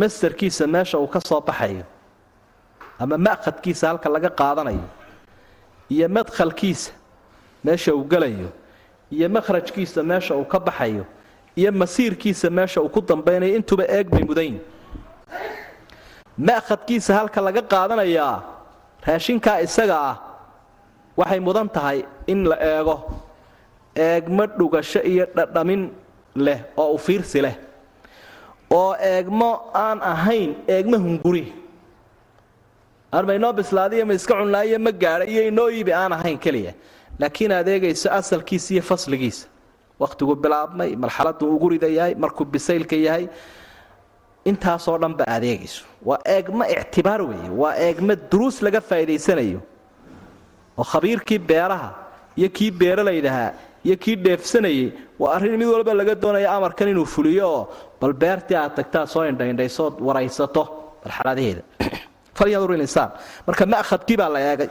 [0.00, 1.84] mastarkiisa meesha uu ka soo baxayo
[3.02, 4.84] ama ma'khadkiisa halka laga qaadanayo
[5.90, 6.92] iyo madkhalkiisa
[7.64, 8.48] meesha uu gelayo
[9.10, 11.04] iyo makhrajkiisa meesha uu ka baxayo
[11.56, 14.56] iyo masiirkiisa meesha uu ku dambaynayo intuba eeg bay mudayn.
[16.38, 18.34] Ma'khadkiisa halka laga qaadanayaa
[19.06, 20.16] raashinkaa isaga ah
[21.18, 22.96] waxay mudan tahay in la eego.
[23.96, 25.82] Eegmo dhugasho iyo dhadhamin
[26.36, 27.56] leh oo u fiirsi leh.
[28.70, 31.44] Oo eegmo aan ahayn eegmo hunguri
[33.12, 36.72] arma inoo bislaadiyo ma iska cunnaayo ma gaadha iyo inoo iibi aan ahayn keliya.
[37.20, 39.46] Laakiin aad eegayso asalkiisa iyo fasligiisa
[40.02, 43.24] wakhtigu bilaabmay marxaladuu ugu rida yahay markuu bisaylka yahay
[44.50, 45.84] intaasoo dhanba aad eegayso.
[46.08, 49.60] Waa eegmo ictibaar weeye waa eegmo duruus laga faa'idaysanayo.
[50.78, 51.90] Oo khabiirkii beeraha
[52.38, 53.50] iyo kii beeralaydahaa
[53.86, 57.62] iyo kii dheefsanayay waa arrin mid walba laga doonaya amarkan inuu fuliyo oo
[58.00, 60.62] bal beertii aad tagtaa soo indhaindhaysood waraysato
[61.04, 61.62] marxaladaheeda
[62.38, 63.10] falyandur ilinsaan
[63.46, 64.70] marka ma'khadkii baa la eegay.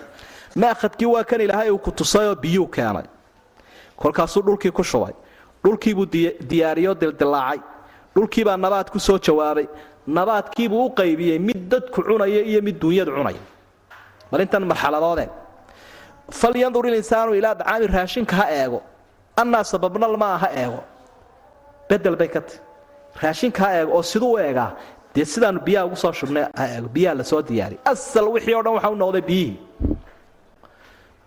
[0.63, 3.05] Ma'khadkii waa kan ilaahay uu ku tusayoo biyuu keenay.
[4.01, 5.13] Kolkaasuu dhulkii ku shubay.
[5.63, 6.05] Dhulkiibuu
[6.49, 7.59] diyaariyoo dildilaacay
[8.15, 9.68] dhulkiibaa nabaad ku soo jawaabay.
[10.07, 13.41] Nabaadkiibuu u qaybiyey mid dadku cunaya iyo mid duunyadu cunaya.
[14.32, 15.30] Bal intan marxaladoodee
[16.32, 18.80] falyandur ilinsaanu ilaa dacaami raashinka ha eego.
[19.41, 20.82] Annaa sababnal maa ha eego.
[21.89, 22.59] Bedel bay ka tahy
[23.22, 24.72] raashinka ha eego oo siduu u eegaa
[25.15, 26.45] dee sidaanu biyaha ugu soo shubnay
[26.95, 29.57] biyaha la soo diyaariy asal wixii o dhan waxa u noqday biyihii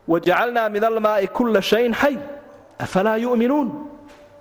[0.08, 2.16] wajacalnaa min almaa'i kulla shayin xay
[2.78, 3.68] afalaa yu'minuun?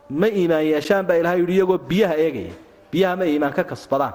[0.10, 2.54] Ma iimaan yeeshaan baa ilahay yidhi iyagoo biyaha eegaya.
[2.92, 4.14] Biyaha ma iimaan ka kasbadaan.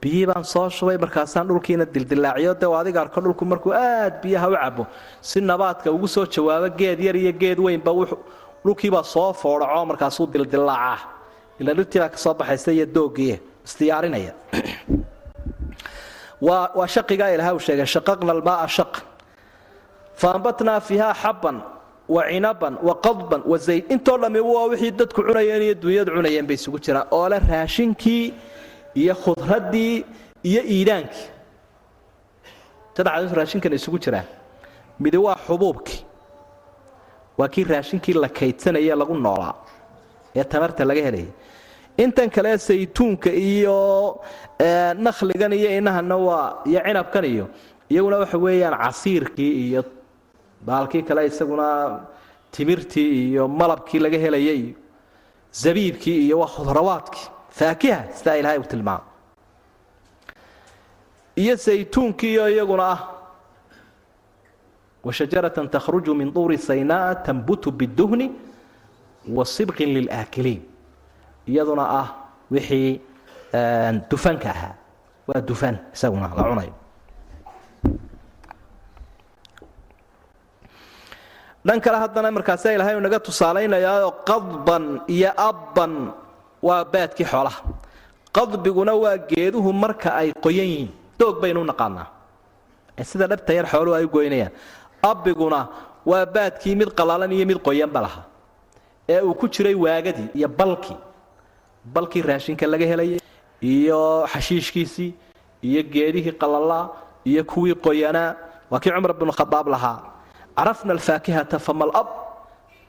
[0.00, 4.56] Biyihii baan soo shubay markaasaan dhulkiina dildilaaciyo de adiga arko dhulku markuu aad biyaha u
[4.62, 4.86] cabo
[5.20, 7.92] si nabaadka ugu soo jawaabo geed yar iyo geed weynba
[8.64, 10.98] dhulkiibaa soo foodhaco markaasuu dildilaacaa
[11.60, 13.38] ila dhirtiibaa ka soo baxaysa iyo doogii
[13.68, 14.32] isdiyaarinaya
[16.40, 19.04] waa shaqigaa ilaha uu sheegay shaqaqna almaaa shaqan
[20.20, 21.56] faambatnaa fiiha xabban
[22.14, 23.84] wa cinaban wa qadban wa zayd.
[23.94, 27.06] Intoo dhammi waa wixii dadku cunayeen iyo dunyadu cunayeen bay isugu jiraan.
[27.16, 28.24] Oo le raashinkii
[29.00, 29.94] iyo khudraddii
[30.50, 31.26] iyo iidhaankii
[32.96, 34.26] saddexdaas raashinkan isugu jiraan.
[35.02, 36.00] Midi waa xubuubkii
[37.38, 39.54] waa kii raashinkii la kaydsanaya lagu noolaa.
[40.36, 41.30] Ee tamarta laga helaya
[41.98, 43.76] intan kale saytuunka iyo
[45.04, 47.46] nakhligan iyo inahana waa iyo cinabkan iyo
[47.90, 49.82] iyaguna waxa weeyaan casiirkii iyo
[50.66, 52.00] baalkii kale isaguna
[52.54, 54.74] timirtii iyo malabkii laga helayay iyo
[55.52, 57.26] zabiibkii iyo waa khudrawaadkii.
[57.50, 59.04] Faakiha sidaa ilahay uu tilmaamo
[61.36, 63.00] iyo saytuunkiiyo iyaguna ah.
[65.04, 68.30] Washajaratan takhruju min duuri saynaa tanbutu biduhni
[69.28, 70.62] wa sibqin lilaakiliin
[71.48, 72.08] iyaduna ah
[72.50, 73.00] wixii
[74.10, 74.74] dufanka ahaa.
[75.28, 76.74] Waa dufan isaguna la cunayo.
[81.66, 85.92] Dhan kale haddana markaasa ilahay uu naga tusaalaynayaao qadban iyo abban
[86.62, 87.60] waa baadkii xoolaha.
[88.32, 90.90] Qadbiguna waa geeduhu marka ay qoyan yihiin.
[91.18, 92.06] Doog baynu naqaanaa.
[93.10, 94.52] Sida dhabta yar xooluhu ay u goynayaan.
[95.02, 95.60] Abbiguna
[96.06, 98.24] waa baadkii mid qalalan iyo mid qoyanba lahaa.
[99.08, 100.96] Ee uu ku jiray waagadii iyo balkii
[101.94, 103.20] balkii raashinka laga helayay
[103.62, 105.10] iyo xashiishkiisii
[105.68, 106.84] iyo geedihii qalalaa
[107.30, 108.36] iyo kuwii qoyanaa
[108.70, 109.98] waa kii cumar bnu khadaab lahaa.
[110.56, 112.08] Carafna alfaakihata famal ab.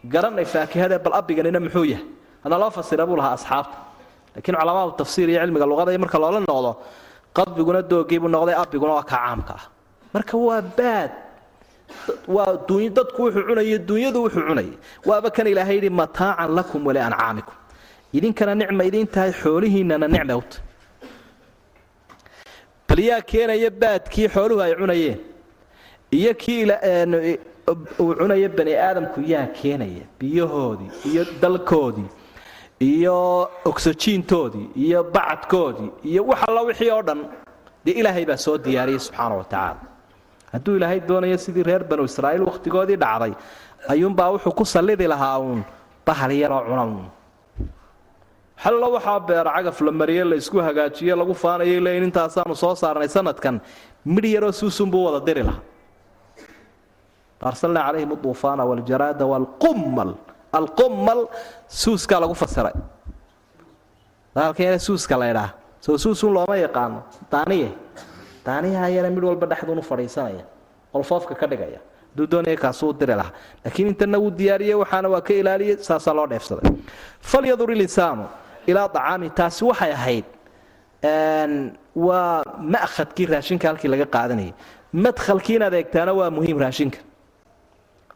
[0.04, 2.06] Garanay faakihadee bal abbiganina muxuu yahay?
[2.44, 3.78] Hana loo fasira buu lahaa asxaabta.
[4.36, 6.72] Laakiin culamaadu tafsiir iyo cilmiga luqada marka loola noqdo
[7.38, 9.64] qadbiguna doogiibuu noqday abbiguna waa kaa caamka ah.
[10.14, 11.12] Marka waa baad.
[12.28, 12.58] Waa
[12.98, 14.76] dadku wuxuu cunaya dunyadu wuxuu cunaya
[15.06, 17.59] waaba kan ilaahay yidhi mataacan lakum waliancaamikum
[18.18, 20.58] idinkana nicma idin tahay xoolihiinnana tahay
[22.88, 25.20] bal yaa keenaya baadkii xooluhu ay cunayeen
[26.20, 26.62] iyo kii
[28.02, 32.10] uu cunaya bani aadamku yaa keenaya biyahoodii iyo dalkoodii
[32.92, 33.18] iyo
[33.70, 37.20] ogsajiintoodii iyo bacadkoodii iyo wax alla wixii oo dhan
[37.86, 39.80] dee ilaahay baa soo diyaariyey subxaana wa tacaala.
[40.52, 43.34] Hadduu ilaahay doonayo sidii reer banu israa'iil wakhtigoodii dhacday
[43.94, 45.62] ayuunbaa wuxuu ku sallidi lahaa uun
[46.06, 47.06] bahal yaroo cuna uun
[48.64, 53.08] hallo waxaa beera cagaf la mariye la isku hagaajiye lagu faanayay leyn intaasaanu soo saarnay
[53.16, 53.56] sanadkan
[54.06, 55.62] midh yaroo suusunbuu wada diri lahaa.
[57.50, 60.12] Arsalnaa calayhim aduufaana waljaraada waalqummal
[60.60, 61.22] alqummal
[61.82, 62.76] suuskaa lagu fasiray.
[64.36, 65.50] Dagaalkan suuska la ydhaa
[65.86, 67.00] soo suusun looma yaqaano.
[67.32, 67.70] Daaniye
[68.46, 70.44] daaniyaha yare midh walba dhexduunu fadhiisanaya.
[70.94, 71.80] Qolfoofka ka dhigaya.
[72.12, 73.32] Hadduu doonaya kaasuu diri lahaa.
[73.64, 76.68] Laakiin intana wuu diyaariyey waxaana waa ka ilaaliyey saasaa loo dheefsaday.
[77.22, 78.26] Falyadur ilinsaanu
[78.70, 80.26] ilaa acaami taasi waxay ahayd
[82.08, 82.44] waa
[82.76, 84.54] ma'khadkii raashinka halkii laga qaadanayay.
[85.06, 87.00] Madkhalkii inaad eegtaana waa muhiim raashinka.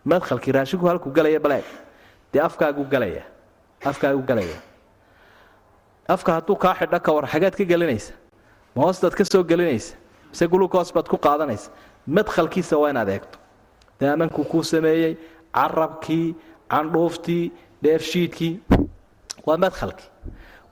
[0.06, 1.66] Madkhalkii raashinku halkuu galaya baleeg
[2.34, 3.24] dee afkaagu galaya.
[3.86, 4.58] Afkaagu galaya.
[6.08, 8.14] Afka hadduu kaa xidho ka war xageed ka gelinaysa.
[8.76, 9.96] Ma hoostaad ka soo gelinaysa.
[10.32, 11.70] Mise gulukoos baad ku qaadanaysa.
[12.08, 13.38] Madkhalkiisa waa inaad eegto.
[14.00, 15.16] Daamankuu kuu sameeyey
[15.54, 16.36] carabkii
[16.70, 17.52] candhuuftii
[17.84, 18.60] dheefshiidkii
[19.48, 20.10] waa madkhalkii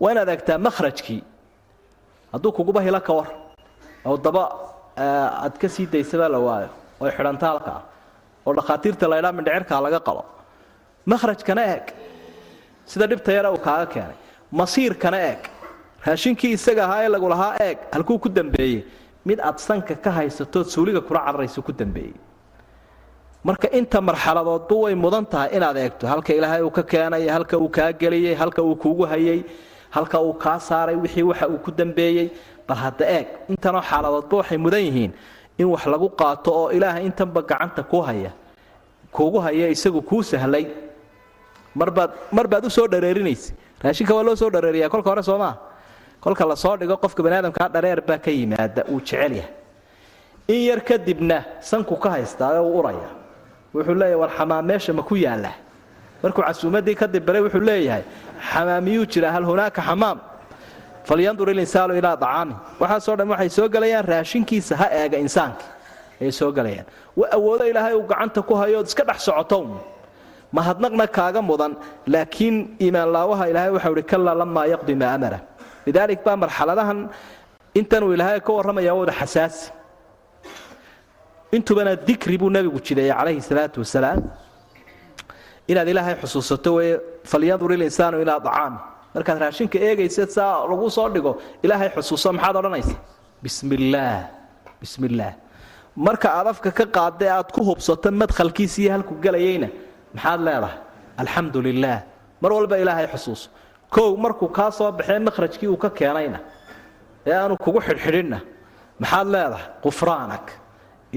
[0.01, 1.21] waa inaad eegtaa makhrajkii.
[2.33, 3.29] Hadduu kuguba hilo ka war
[4.05, 4.43] oo daba
[4.97, 6.69] aad ka sii daysabaa la waayo
[7.01, 7.83] oy xidhanta halka ah
[8.45, 10.23] oo dhakhaatiirta laydhaa mindhicirkaa laga qalo.
[11.11, 11.85] Makhrajkana eeg.
[12.85, 14.17] Sida dhibta yare uu kaaga keenay.
[14.59, 15.41] Masiirkana eeg.
[16.05, 17.77] Raashinkii isaga ahaa ee lagu lahaa eeg.
[17.93, 18.83] Halkuu ku dambeeyey.
[19.25, 22.13] Mid aad sanka ka haysatood suuliga kula cararayso ku dambeeyey
[23.43, 26.07] marka inta marxaladoodba way mudan tahay inaad eegto.
[26.07, 29.39] Halka ilaahay uu ka keenay halka uu kaa geliyey halka uu kuugu hayay
[29.89, 32.27] halka uu kaa saaray wixii waxa uu ku dambeeyey
[32.67, 35.11] bal hadda eeg intanoo xaaladoodba waxay mudan yihiin
[35.57, 38.31] in wax lagu qaato oo ilaahay intanba gacanta ku haya
[39.11, 40.65] kuugu haya isagu kuu sahlay.
[41.75, 45.55] Marbaad mar baad u soo dhareerinaysa raashinka waa loo soo dhareeriyaa kolka hore soomaa
[46.23, 49.49] kolka la soo dhigo qofka baniaadamkaa dhareer baa ka yimaada uu jecel yahay.
[50.47, 51.37] In yar kadibna
[51.69, 53.09] sanku ka haystaayo uu uraya
[53.75, 55.51] wuxuu leeyahay war xamaam meesha ma ku yaalla?
[56.23, 58.03] Markuu casuumaddii kadib baray wuxuu leeyahay
[58.51, 60.17] xamaamiyuu jira hal hunaaka xamaam.
[61.07, 65.63] Falyandur ilinsaanu ilaa acaami waxaasoo dhan waxay soo gelayaan raashinkiisa ha eega insaanka
[66.21, 66.85] ayay soo gelayaan
[67.19, 69.67] wa awoodo ilaahay uu gacanta ku hayood iska dhex socotown
[70.57, 71.73] mahadnaqna kaaga mudan
[72.13, 75.39] laakiin iimaanlaawaha ilaahay waxau ihi kallaa lamaa yaqdi maa amara.
[75.87, 76.99] Lidaalik baa marxaladahan
[77.79, 79.71] intanuu ilaahay ka warramaya wada xasaasi
[81.55, 84.19] intubana dikri buu nabigu jideeyey calayhi salaatu wasalaam.
[85.71, 86.95] Inaad ilaahay xusuusato weye
[87.31, 88.79] falyandur ilinsaanu ilaa acaami
[89.15, 91.31] markaad raashinka eegaysa saa lagu soo dhigo
[91.65, 92.95] ilaahay xusuuso maxaad odhanaysa?
[93.43, 94.19] Bismillaah
[94.81, 95.33] bismillaah
[96.05, 99.67] marka aad afka ka qaadda aad ku hubsato madkhalkiisiiyo halku gelayayna
[100.15, 100.75] maxaad leedahay?
[101.21, 101.99] Alxamdu lilaah
[102.41, 103.47] mar walba ilaahay xusuuso.
[103.95, 106.39] Kow markuu kaa soo baxee makhrajkii uu ka keenayna
[107.27, 108.39] ee aanu kugu xidhxidhinna
[109.01, 109.65] maxaad leedahay?
[109.83, 110.45] Qufraanak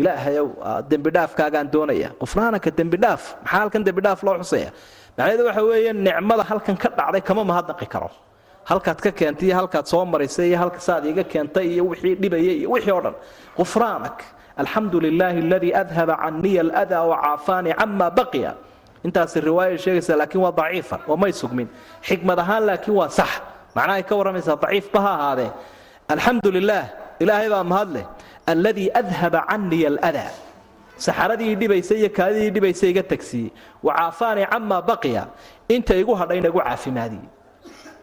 [0.00, 0.46] ilaahayow
[0.90, 2.08] dembidhaafkaagaan doonaya.
[2.20, 4.70] Qufraanaka dembidhaaf maxaa halkan dembidhaaf loo xusaya
[5.16, 8.10] macnaheedu waxa weeye nicmada halkan ka dhacday kama mahadnaqi karo.
[8.70, 12.56] Halkaad ka keentay iyo halkaad soo marisay iyo halka saad iiga keentay iyo wixii dhibayay
[12.60, 13.14] iyo wixii o dhan.
[13.58, 14.16] Qufraanak
[14.56, 18.52] alxamdu lilaahi aladii adhaba caniya aladaa wacaafaanii cama baqiya.
[19.06, 21.68] Intaasi riwaaya sheegaysa laakiin waa daciifa oo may sugmin.
[22.08, 23.30] Xikmad ahaan laakiin waa sax.
[23.76, 25.50] Macnahay ka warramaysaa daciifba ha ahaadee.
[26.08, 26.86] Alxamdu lilaah
[27.22, 28.04] ilaahay baa mahadleh
[28.52, 30.32] alladii adhaba caniya aladaa
[31.04, 33.50] saxaradii dhibaysa iyo kaadidii dhibaysa iga tagsiiyey
[33.82, 35.24] wacaafaanii camaa baqiya.
[35.68, 37.26] Inta igu hadhayna igu caafimaadiyey.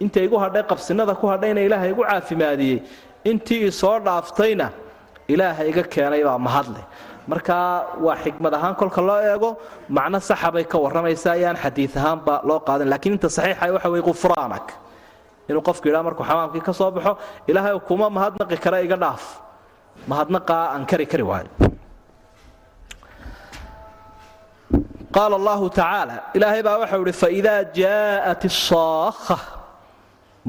[0.03, 2.79] Inta igu hadhay qabsinada ku hadhayna ilaaha igu caafimaadiyey.
[3.23, 4.67] Intii isoo dhaaftayna
[5.27, 6.83] ilaaha iga keenay baa mahadleh
[7.27, 9.49] markaa waa xikmad ahaan kolka loo eego
[9.89, 12.89] macno saxa bay ka warramaysaa ayaan xadiid ahaanba loo qaadan.
[12.89, 14.67] Lakiin inta saxiixa waxa weye qufraanak
[15.49, 17.13] inuu qofku yidhaha markuu xamaamkii ka soo baxo
[17.47, 19.23] ilaahay kuma mahadnaqi kara iga dhaaf
[20.09, 21.49] mahadnaqaa aan kari kari waayo
[25.15, 29.37] qaala allahu tacaala ilaahay baa waxau ihi faidaa jaa'at isaakha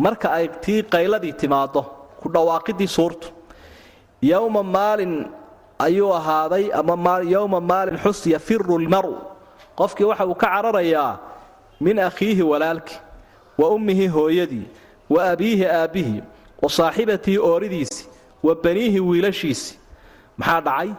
[0.04, 1.82] marka ay tii qayladii timaaddo
[2.22, 3.28] ku dhawaaqidii suurtu.
[4.22, 5.14] Yowma maalin
[5.86, 9.14] ayuu ahaaday ama yowma maalin xus yafiru lmaru.
[9.78, 11.18] Qofkii waxa uu ka cararayaa
[11.80, 12.98] min akhiihi walaalkii
[13.58, 14.66] wa ummihi hooyadii
[15.10, 16.22] wa abiihi aabbihii
[16.62, 18.06] wa saaxibatii ooridiisii
[18.42, 19.76] wa baniihi wiilashiisii
[20.38, 20.90] maxaa dhacay?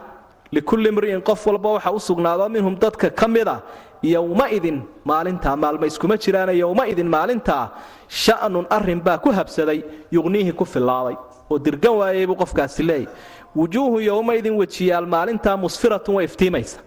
[0.51, 3.57] Likulli mri'in qof walba waxa u sugnaado minhum dadka ka mid a
[4.03, 7.63] yowmaidin maalintaa maalma iskuma jiraana yowmaidin maalintaa
[8.07, 9.79] sha'nun arrin baa ku habsaday
[10.11, 11.15] yuqniihi ku fillaaday.
[11.49, 13.07] Oo dirgan waayay buu qofkaasi leeyay.
[13.55, 16.79] Wujuuhu yowmaidin wejiyaal maalintaa musfiratun way iftiimaysa.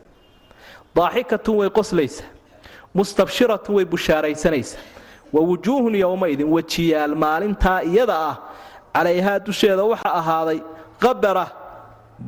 [0.96, 2.24] Daaxikatun way qoslaysa.
[2.94, 4.78] Mustabshiratun way bushaaraysanaysa.
[5.32, 8.36] Wa wujuuhun yowmaidin wejiyaal maalintaa iyada ah
[8.96, 10.58] calayhaa dusheeda waxa ahaaday
[11.02, 11.46] qabara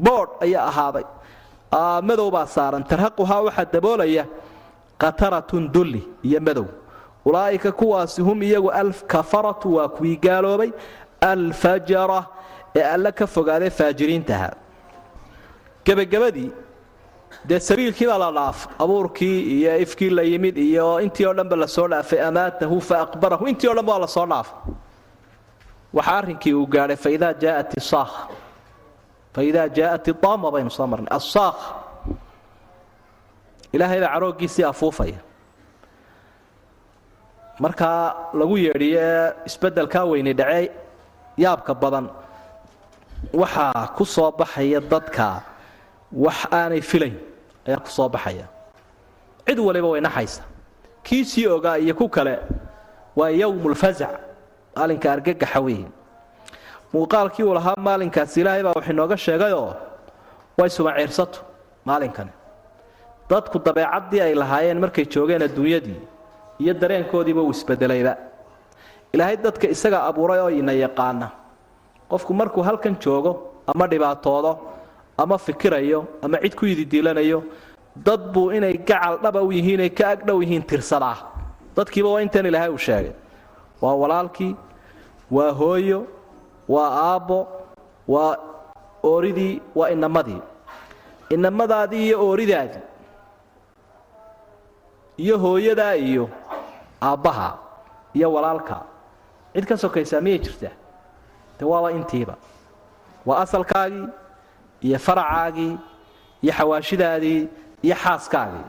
[0.06, 1.04] boodh ayaa ahaaday.
[2.08, 4.24] Madow baa saaran tarhaquhaa waxaa daboolaya
[5.02, 6.66] qataratun dulli iyo madow.
[7.28, 10.70] Ulaa'ika kuwaasi hum iyagu alkafaratu waa kuwii gaaloobay
[11.20, 12.20] alfajara
[12.76, 14.50] ee alle ka fogaadee faajiriintaha.
[15.84, 16.50] Gebagabadii
[17.48, 21.66] dee sabiilkii baa la dhaaf abuurkii iyo ifkii la yimid iyo intii oo dhanba la
[21.68, 24.72] soo dhaafay amaatahu fa aqbarahu intii o dhanba waa la soo dhaafay
[25.96, 28.14] waxa arrinkii uu gaadhay faidaa jaaat isaakh
[29.34, 31.10] faidaa jaaءat idaama baynu soo marnay.
[31.18, 31.60] Asaakh
[33.74, 35.18] ilaahay baa carooggiisii afuufaya.
[37.64, 40.70] Markaa lagu yeedhiyo ee isbeddelkaa weyni dhacee
[41.44, 42.06] yaabka badan
[43.40, 45.26] waxaa ku soo baxaya dadka
[46.24, 47.16] wax aanay filayn
[47.66, 48.46] ayaa ku soo baxaya.
[49.46, 50.42] Cid waliba way naxaysa.
[51.02, 52.34] Kii sii ogaa iyo ku kale
[53.16, 54.14] waa yowm lfazac
[54.78, 55.86] maalinka argagaxa weeye
[56.94, 59.70] muuqaalkii uu lahaa maalinkaasi ilaahay baa wax inooga sheegayoo
[60.58, 61.38] way sumaciirsato
[61.88, 62.32] maalinkani.
[63.30, 65.98] Dadku dabeecaddii ay lahaayeen markay joogeen adduunyadii
[66.62, 68.14] iyo dareenkoodiiba uu isbedelayba.
[69.12, 71.28] Ilaahay dadka isaga abuuray oo ina yaqaana.
[72.10, 73.32] Qofku markuu halkan joogo
[73.66, 74.52] ama dhibaatoodo
[75.22, 77.42] ama fikirayo ama cid ku yididiilanayo
[78.06, 81.16] dad buu inay gacal dhaba u yihiin ay ka agdhow yihiin tirsadaa.
[81.76, 83.12] Dadkiiba waa intan ilaahay uu sheegay.
[83.82, 84.56] Waa walaalkii
[85.30, 86.06] waa hooyo
[86.68, 87.38] waa aabbo
[88.08, 88.36] waa
[89.02, 90.42] ooridii waa inamadii
[91.30, 92.80] inamadaadii iyo ooridaadii
[95.16, 96.28] iyo hooyadaa iyo
[97.02, 97.58] aabbaha
[98.14, 98.76] iyo walaalka.
[99.54, 100.74] Cid ka sokaysaa miyay jirtaa?
[101.58, 102.34] De waaba intiiba.
[103.26, 104.06] Waa asalkaagii
[104.80, 105.78] iyo faracaagii
[106.42, 107.48] iyo xawaashidaadii
[107.82, 108.66] iyo xaaskaagii.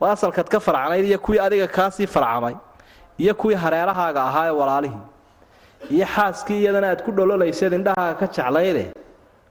[0.00, 2.54] Waa asalkaad ka faracnayd iyo kuwii adiga kaasii farcamay
[3.18, 5.04] iyo kuwii hareerahaaga ahaa ee walaalihii
[5.94, 8.84] iyo xaaskii iyadana aad ku dhololaysad indhahaaga ka jeclayde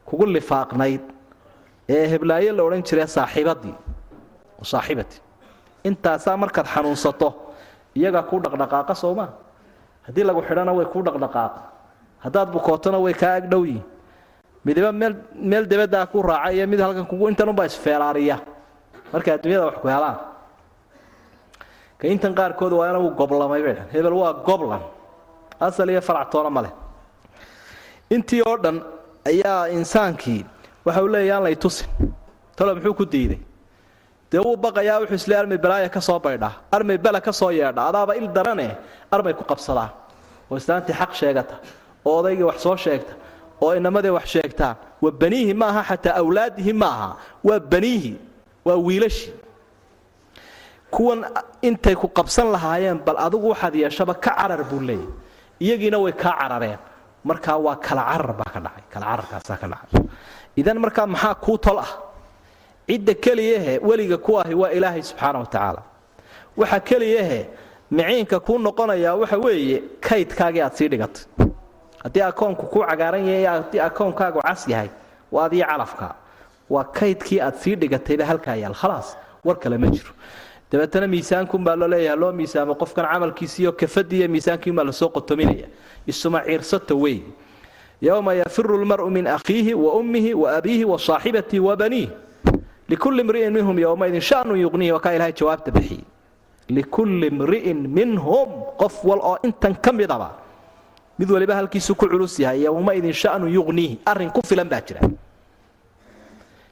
[0.07, 1.01] kugu lifaaqnayd
[1.95, 3.75] ee heblaayo la odhan jiray saaxiibadii
[4.71, 5.17] saaxibati
[5.89, 7.29] intaasaa markaad xanuunsato
[7.99, 9.29] iyagaa kuu dhaqdhaqaaqa soomaa
[10.05, 11.61] haddii lagu xidhana way kuu dhaqdhaqaaqa.
[12.23, 13.83] Haddaad bukootona way kaa agdhowyihin
[14.65, 15.13] midiba meel
[15.49, 18.37] meel debaddaa ku raaca iyo mid halkan kugu intanunbaa isfeelaariya
[19.13, 20.17] markay adduunyada wax ku helaan.
[21.99, 24.81] Ka intan qaarkood waa inagu goblamay bay dhan hebel waa goblan
[25.59, 26.73] asal iyo faractoona ma leh.
[28.09, 28.77] Intii oo dhan
[29.25, 30.45] ayaa insaankii
[30.85, 31.87] waxa uu leeyahy aan lay tusin.
[32.55, 33.39] Talo muxuu ku diiday?
[34.31, 37.87] Dee wuu baqayaa wuxuu isle armay balaaya ka soo baydhaa armay bela ka soo yeedha
[37.89, 38.75] adaaba il darane
[39.11, 39.89] armay ku qabsadaan
[40.51, 41.55] oo islaantii xaq sheegata
[42.05, 43.13] oo odaygii wax soo sheegta
[43.61, 47.09] oo inamadii wax sheegtaan waa baniihi ma aha xataa awlaadihi ma aha
[47.43, 48.11] waa baniihi
[48.65, 49.31] waa wiilashi.
[50.91, 51.25] Kuwan
[51.61, 55.07] intay ku qabsan lahaayeen bal adigu waxaad yeeshaba ka carar buu leeyahy
[55.59, 56.79] iyagiina way kaa carareen.
[57.23, 60.01] Markaa waa kala carar baa ka dhacay kala cararkaasaa ka dhacay.
[60.59, 61.91] Idan markaa maxaa kuu tol ah?
[62.87, 65.81] Cidda keliyahe weliga ku ahi waa ilaahay subxaana wa tacaala.
[66.57, 67.39] Waxa keliyahe
[67.91, 71.23] miciinka kuu noqonayaa waxa weeye kaydkaagii aad sii dhigatay.
[72.03, 74.89] Haddii akoonku kuu cagaaran yahay haddii akoonkaagu cas yahay
[75.31, 76.15] waa adii calafka.
[76.69, 78.73] Waa kaydkii aad sii dhigatayba halkaa yaal.
[78.73, 80.11] Khalaas war kale ma jiro
[80.71, 85.67] dabeetana miisaankunbaa loo leeyaha loo miisaamo qofkan camalkiisiiyo kafadii iyo miisaankiinbaa la soo qotominaya.
[86.07, 87.21] Isuma ciirsata wey
[88.01, 92.09] yowma yafiru lmaru min akhiihi wa ummihi wa abiihi wa saaxibatihi wa baniih
[92.89, 96.03] likulli mri'in minhum yowmaidin shanun yuqnihi waa kaa ilahay jawaabta bixiyey
[96.69, 100.29] likulli mri'in minhum qof wal oo intan ka midaba
[101.19, 105.01] mid waliba halkiisu ku culus yahay yowmaidin shanun yuqniihi arrin ku filan baa jira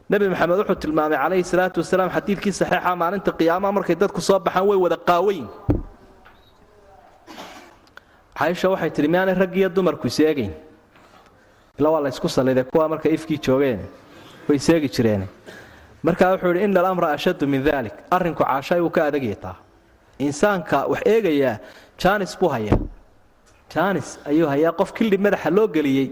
[0.10, 4.66] nebi maxamed wuxuu tilmaamay calayhi salaatu wasalaam xadiidkii saxiixa maalinta qiyaamaha markay dadku soo baxaan
[4.70, 5.45] way wada qaawayn
[8.38, 10.53] caaisha waxay tihi miyaanay rag iyo dumarku iseegayn
[11.80, 13.80] ila waa la ysku salliday kuwaa markay ifkii joogeen
[14.49, 15.24] way seegi jireen.
[16.06, 19.56] Markaa wuxuu yidhi ina alamra ashaddu min dalik arrinku caashay wuu ka adagyataa
[20.20, 21.56] insaanka wax eegayaa
[22.01, 22.78] jaanis buu hayaa.
[23.74, 26.08] Jaanis ayuu hayaa qof kildhib madaxa loo geliyey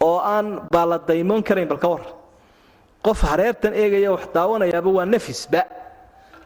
[0.00, 2.02] oo aan baa la daymoon karayn balka war
[3.06, 5.62] qof hareertan eegaya wax daawanayaaba waa nafisba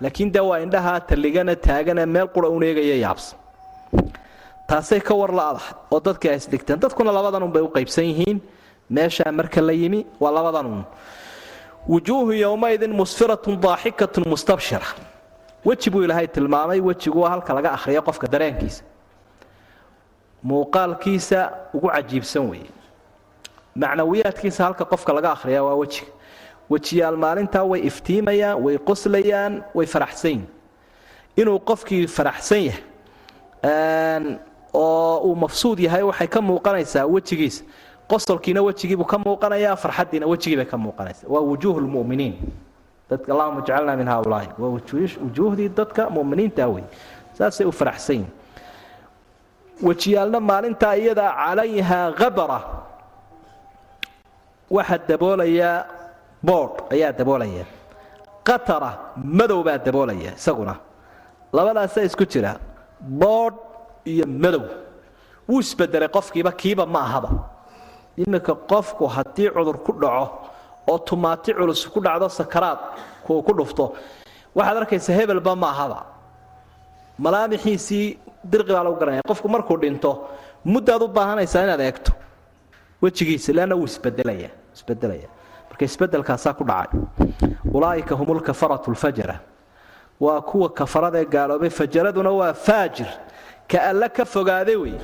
[0.03, 3.39] laakiin dee waa indhahaa talligana taagana meel qura un eegaya yaabsan.
[4.69, 6.79] Taasay ka war la'dahay oo dadkii ay isdhigteen.
[6.81, 8.39] Dadkuna labadan un bay u qaybsan yihiin.
[8.91, 10.83] Meeshaa marka la yimi waa labadan un
[11.89, 14.89] wujuuhu yowmaidin musfiratun daaxikatun mustabshira.
[15.65, 18.83] Weji buu ilaahay tilmaamay wejigu waa halka laga akhriyo qofka dareenkiisa.
[20.45, 21.41] Muuqaalkiisa
[21.75, 22.71] ugu cajiibsan weeye.
[23.77, 26.13] Macnawiyaadkiisa halka qofka laga akhriya waa wejiga
[26.71, 30.47] wejiyaal maalintaa way iftiimayaan way qoslayaan way faraxsan yihiin
[31.41, 32.83] inuu qofkii faraxsan yahay
[34.75, 37.65] oo uu mafsuud yahay waxay ka muuqanaysaa wejigiisa.
[38.11, 42.35] Qosolkiina wejigiibuu ka muuqanayaa farxaddiina wejigiibay ka muuqanaysaa waa wujuuhu lmuminiin
[43.11, 44.49] dadka allahuma jcalna min haaulaai.
[44.59, 44.71] Waa
[45.25, 46.85] wujuuhdii dadka muminiinta wey
[47.39, 48.33] saasay u faraxsan yihiin
[49.83, 52.61] wejiyaalna maalintaa iyadaa calayhaa habara
[54.71, 55.85] waxaa daboolayaa
[56.43, 57.65] boodh ayaa daboolaya.
[58.47, 58.91] Qatara
[59.39, 60.75] madow baa daboolaya isaguna.
[61.53, 62.53] Labadaasaa isku jira.
[63.01, 63.57] Boodh
[64.13, 64.65] iyo madow.
[65.49, 67.31] Wuu isbedelay qofkiiba kiiba ma ahaba.
[68.17, 70.27] Iminka qofku haddii cudur ku dhaco
[70.91, 72.79] oo tumaati culus ku dhacdo sakaraad
[73.27, 73.85] kuu ku dhufto
[74.57, 75.99] waxaad arkaysa hebelba ma ahaba.
[77.19, 78.19] Malaamixiisii
[78.51, 79.23] dirqi baa lagu garanaya.
[79.31, 80.11] Qofku markuu dhinto
[80.65, 82.13] muddaad u baahanaysaa inaad eegto.
[83.03, 85.29] Wejigiisa leanna wuu isbedelaya isbedelaya
[85.79, 87.01] marka isbedelkaasaa ku dhacay.
[87.73, 89.41] Ulaa'ika hum lkafaratu lfajara
[90.21, 93.07] waa kuwa kafarada ee gaaloobay fajaraduna waa faajir.
[93.69, 94.95] Ka alla ka fogaaday wey.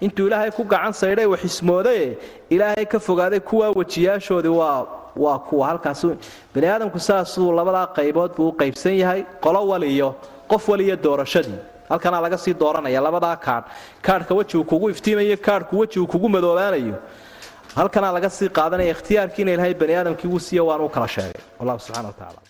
[0.00, 2.18] Intuu ilaahay ku gacan saydhay wax ismoodaye
[2.50, 5.66] ilaahay ka fogaaday kuwaa wejiyaashoodii waa waa kuwa.
[5.68, 6.06] Halkaas
[6.54, 10.14] bani aadamku saasuu labadaa qaybood buu u qaybsan yahay qolo waliyo
[10.48, 11.58] qof waliyo doorashadii.
[11.88, 13.64] Halkanaa laga sii dooranaya labadaa kaadh
[14.02, 16.94] kaadhka wejigu kugu iftiimayo kaadhku wejigu kugu madoobaanayo
[17.76, 21.42] halkanaa laga sii qaadanaya ikhtiyaarkiina ilaahay bani aadamkii wuu siiye waanu u kala sheegay.
[21.60, 22.40] Wallahu subxana watacaala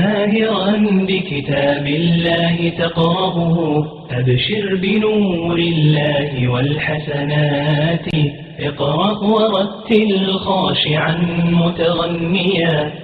[0.00, 0.76] ماهرا
[1.08, 3.56] بكتاب الله تقرأه
[4.10, 8.06] أبشر بنور الله والحسنات
[8.60, 11.16] اقرأ ورتل خاشعا
[11.60, 13.03] متغنيا